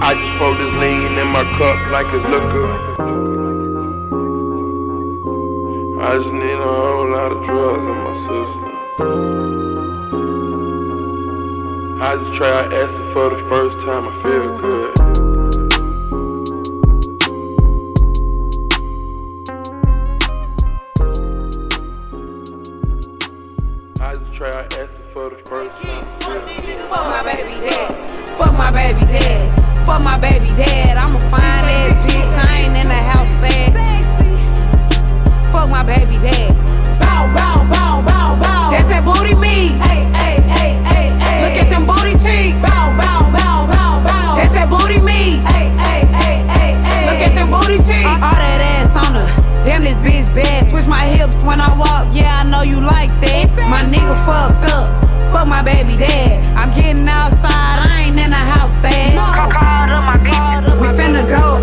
[0.00, 2.66] I just pour this lean in my cup like it's liquor.
[6.00, 8.65] I just need a whole lot of drugs in my system.
[8.98, 9.02] I
[12.18, 14.96] just try acid for the first time, I feel good.
[24.00, 26.04] I just try acid for the first time.
[26.88, 27.92] Fuck my baby dad.
[28.38, 29.52] Fuck my baby dad.
[29.84, 30.96] Fuck my baby dad.
[30.96, 32.34] I'm a fine ass bitch.
[32.38, 33.74] I ain't in the house fast.
[35.52, 36.54] Fuck my baby dad.
[36.98, 38.65] Bow, bow, bow, bow, bow
[39.06, 41.38] booty me, Hey, hey, hey, hey, hey.
[41.46, 42.58] Look at them booty cheeks.
[42.58, 44.34] Bow, bow, bow, bow, bow.
[44.34, 47.06] That's that booty me, Hey, hey, hey, hey, hey.
[47.06, 48.02] Look at them booty cheeks.
[48.02, 49.28] All, all that ass on her.
[49.62, 50.66] Damn, this bitch bad.
[50.70, 52.10] Switch my hips when I walk.
[52.10, 53.46] Yeah, I know you like that.
[53.70, 54.90] My nigga fucked up.
[55.32, 56.42] Fuck my baby dad.
[56.58, 57.78] I'm getting outside.
[57.78, 59.14] I ain't in the house sad.
[59.14, 61.55] Oh, oh oh we finna go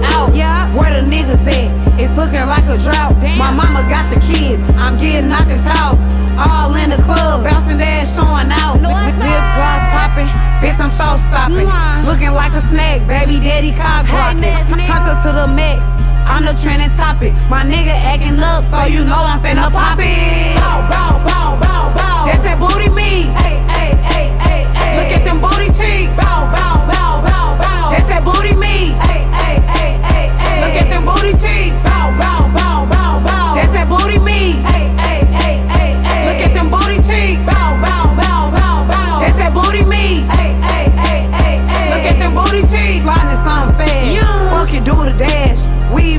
[2.33, 3.13] looking like a drought.
[3.21, 3.37] Damn.
[3.37, 5.97] My mama got the kids, I'm getting out this house.
[6.33, 8.81] All in the club, bouncing ass showing out.
[8.81, 11.69] No, Lip gloss popping, bitch, I'm show stopping.
[11.69, 12.01] Nah.
[12.09, 14.41] Looking like a snack, baby daddy cock blocking.
[14.41, 15.85] Hey, up to the max,
[16.25, 17.33] I'm the trending topic.
[17.49, 20.57] My nigga acting up, so you know I'm finna pop it.
[20.57, 22.25] Bow, bow, bow, bow, bow.
[22.25, 23.29] That's that booty me.
[23.37, 24.93] Hey, hey, hey, hey, hey.
[24.97, 26.09] Look at them booty cheeks.
[26.17, 27.93] Bow, bow, bow, bow, bow.
[27.93, 28.97] That's that booty me.
[29.05, 30.57] Hey, hey, hey, hey, hey.
[30.65, 31.77] Look at them booty cheeks.
[31.85, 31.92] Bow,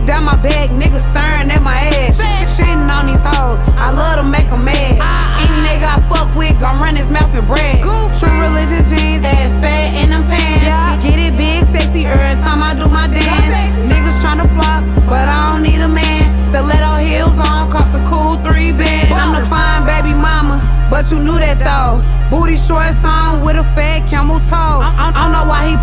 [0.07, 2.21] Down my back, niggas staring at my ass.
[2.57, 5.01] Shitting on these hoes, I love to make them mad.
[5.41, 7.81] Any nigga I fuck with, gon' run his mouth and brag.
[7.81, 11.01] True religion jeans, ass fat in them pants.
[11.03, 13.81] Get it big, sexy, every time I do my dance.
[13.81, 16.29] Niggas tryna flop, but I don't need a man.
[16.53, 19.09] The little heels on, cost a cool three band.
[19.13, 20.61] I'm the fine baby mama,
[20.91, 22.05] but you knew that though.
[22.31, 24.85] Booty shorts on with a fat camel toe.
[24.85, 25.74] I don't know why he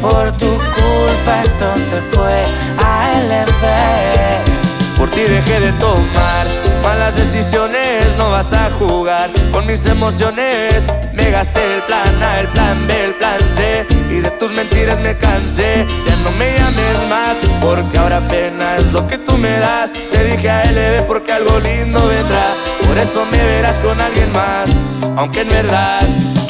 [0.00, 2.44] Por tu culpa esto se fue
[2.82, 4.50] al revés.
[4.96, 6.46] Por ti dejé de tomar
[6.82, 10.84] malas decisiones, no vas a jugar con mis emociones.
[11.12, 14.98] Me gasté el plan A, el plan B, el plan C y de tus mentiras
[15.00, 15.86] me cansé.
[16.06, 19.92] Ya no me llames más porque ahora apenas lo que tú me das.
[19.92, 22.54] Te dije a LB porque algo lindo vendrá.
[22.86, 24.68] Por eso me verás con alguien más,
[25.16, 26.00] aunque en verdad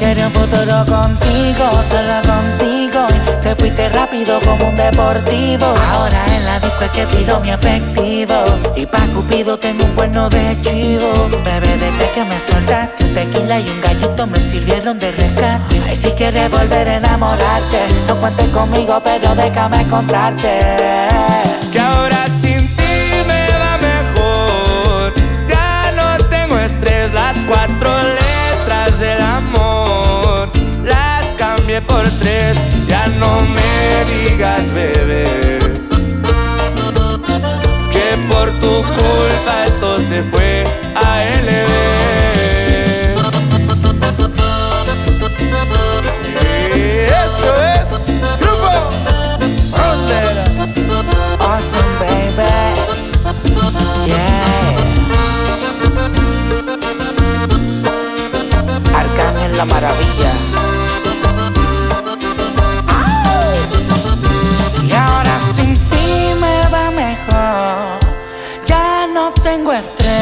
[0.00, 3.06] quería un futuro contigo, solo contigo
[3.42, 5.66] te fuiste rápido como un deportivo.
[5.66, 8.34] Ahora en la disco es que pido mi efectivo.
[8.76, 11.10] Y pa' Cupido tengo un cuerno de chivo.
[11.44, 15.80] Bebé, desde que me soltaste, un tequila y un gallito me sirvieron de rescate.
[15.88, 20.60] Ay, si quieres volver a enamorarte, no cuentes conmigo, pero déjame contarte.
[21.72, 22.26] Que ahora
[31.86, 35.58] por tres Ya no me digas, bebé
[37.90, 41.70] Que por tu culpa esto se fue a LB
[47.24, 48.06] Eso es
[48.40, 48.72] Grupo
[49.70, 50.44] Frontera.
[51.40, 52.50] Austin, baby.
[54.06, 54.76] Yeah.
[58.94, 60.32] Arcángel la maravilla.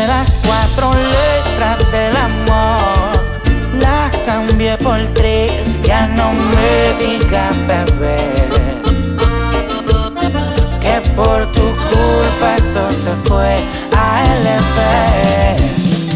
[0.08, 3.12] las cuatro letras del amor
[3.78, 5.52] las cambié por tres.
[5.82, 8.16] Ya no me digas, bebé,
[10.80, 13.56] que por tu culpa esto se fue
[13.96, 14.78] a LP.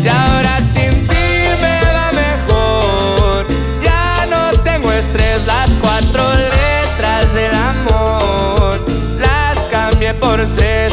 [0.05, 1.29] Y ahora sin ti
[1.65, 3.47] me va mejor.
[3.83, 8.85] Ya no tengo estrés, las cuatro letras del amor
[9.19, 10.92] las cambié por tres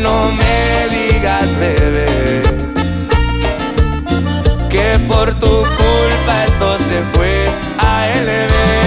[0.00, 2.06] no me digas, bebé,
[4.70, 7.44] que por tu culpa esto se fue
[7.78, 8.79] a LB.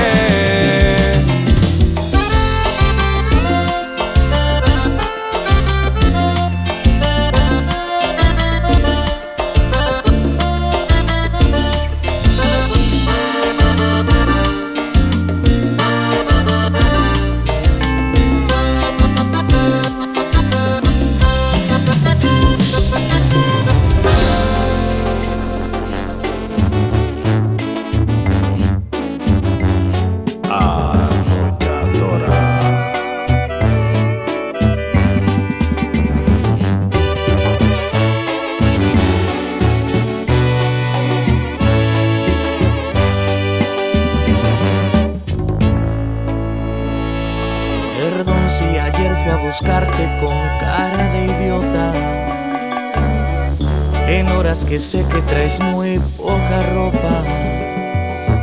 [54.94, 57.16] Sé que traes muy poca ropa.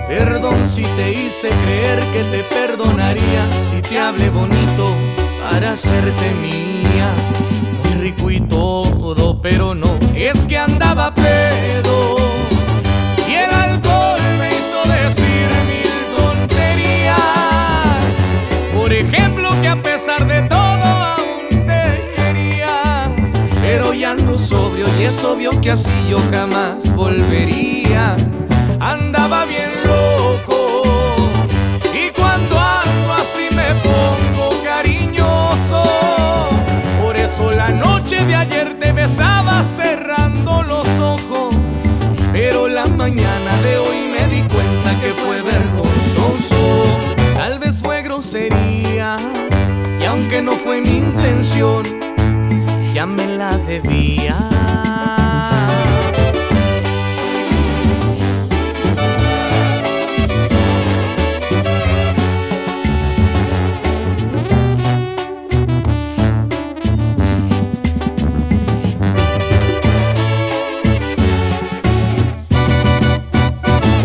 [0.08, 4.84] Perdón si te hice creer que te perdonaría si te hablé bonito
[5.40, 7.08] para hacerte mía.
[7.84, 12.19] Muy rico y todo, pero no, es que andaba pedo.
[24.40, 28.16] Sobrio y es obvio que así yo jamás volvería.
[28.80, 30.82] Andaba bien loco.
[31.92, 35.82] Y cuando ando así me pongo cariñoso.
[37.02, 41.54] Por eso la noche de ayer te besaba cerrando los ojos.
[42.32, 46.98] Pero la mañana de hoy me di cuenta que fue vergonzoso.
[47.34, 49.16] Tal vez fue grosería.
[50.00, 51.84] Y aunque no fue mi intención,
[53.00, 54.36] ya me la debía.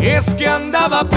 [0.02, 1.10] Es que andaba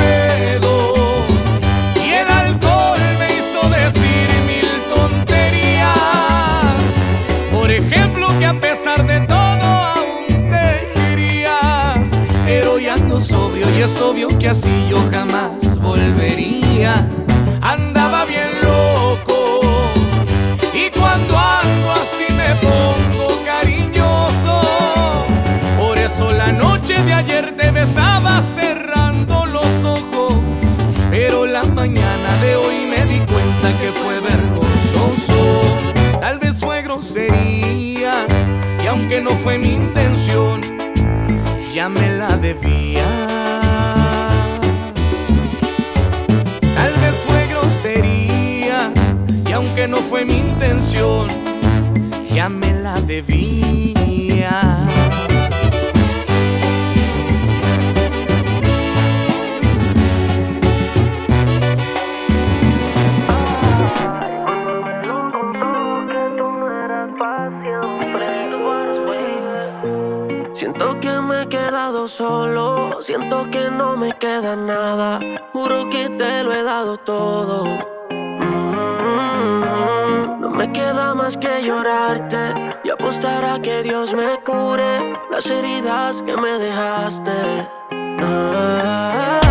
[13.89, 17.09] es obvio que así yo jamás volvería.
[17.63, 19.61] Andaba bien loco
[20.75, 24.61] y cuando ando así me pongo cariñoso.
[25.79, 30.35] Por eso la noche de ayer te besaba cerrando los ojos.
[31.11, 35.79] Pero la mañana de hoy me di cuenta que fue vergonzoso.
[36.21, 38.27] Tal vez fue grosería.
[38.85, 40.61] Y aunque no fue mi intención,
[41.73, 43.48] ya me la debía.
[49.59, 51.27] Aunque no fue mi intención,
[52.33, 54.55] ya me la debía.
[70.53, 75.19] Siento que me he quedado solo, siento que no me queda nada.
[75.53, 77.98] Juro que te lo he dado todo.
[80.73, 82.55] Queda más que llorarte
[82.85, 87.33] y apostar a que Dios me cure las heridas que me dejaste.
[88.21, 89.48] Ah,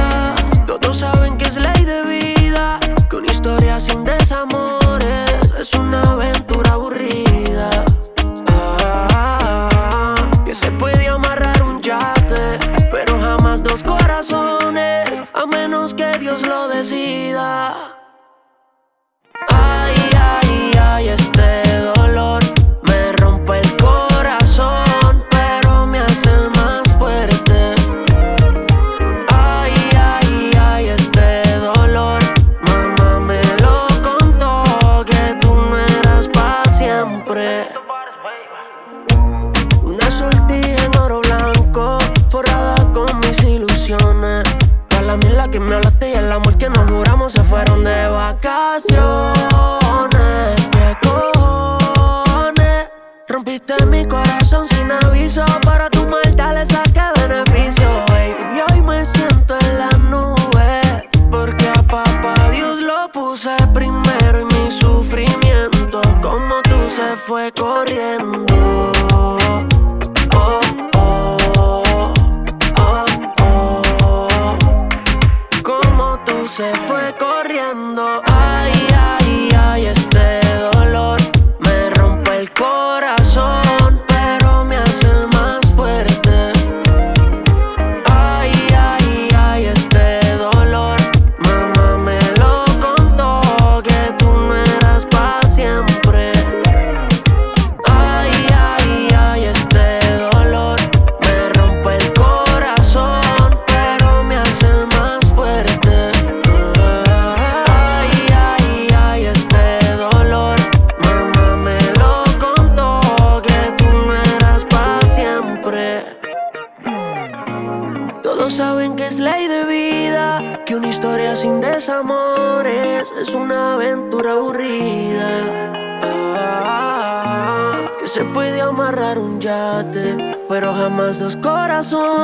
[131.90, 132.17] So.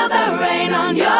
[0.00, 1.19] feel the rain on your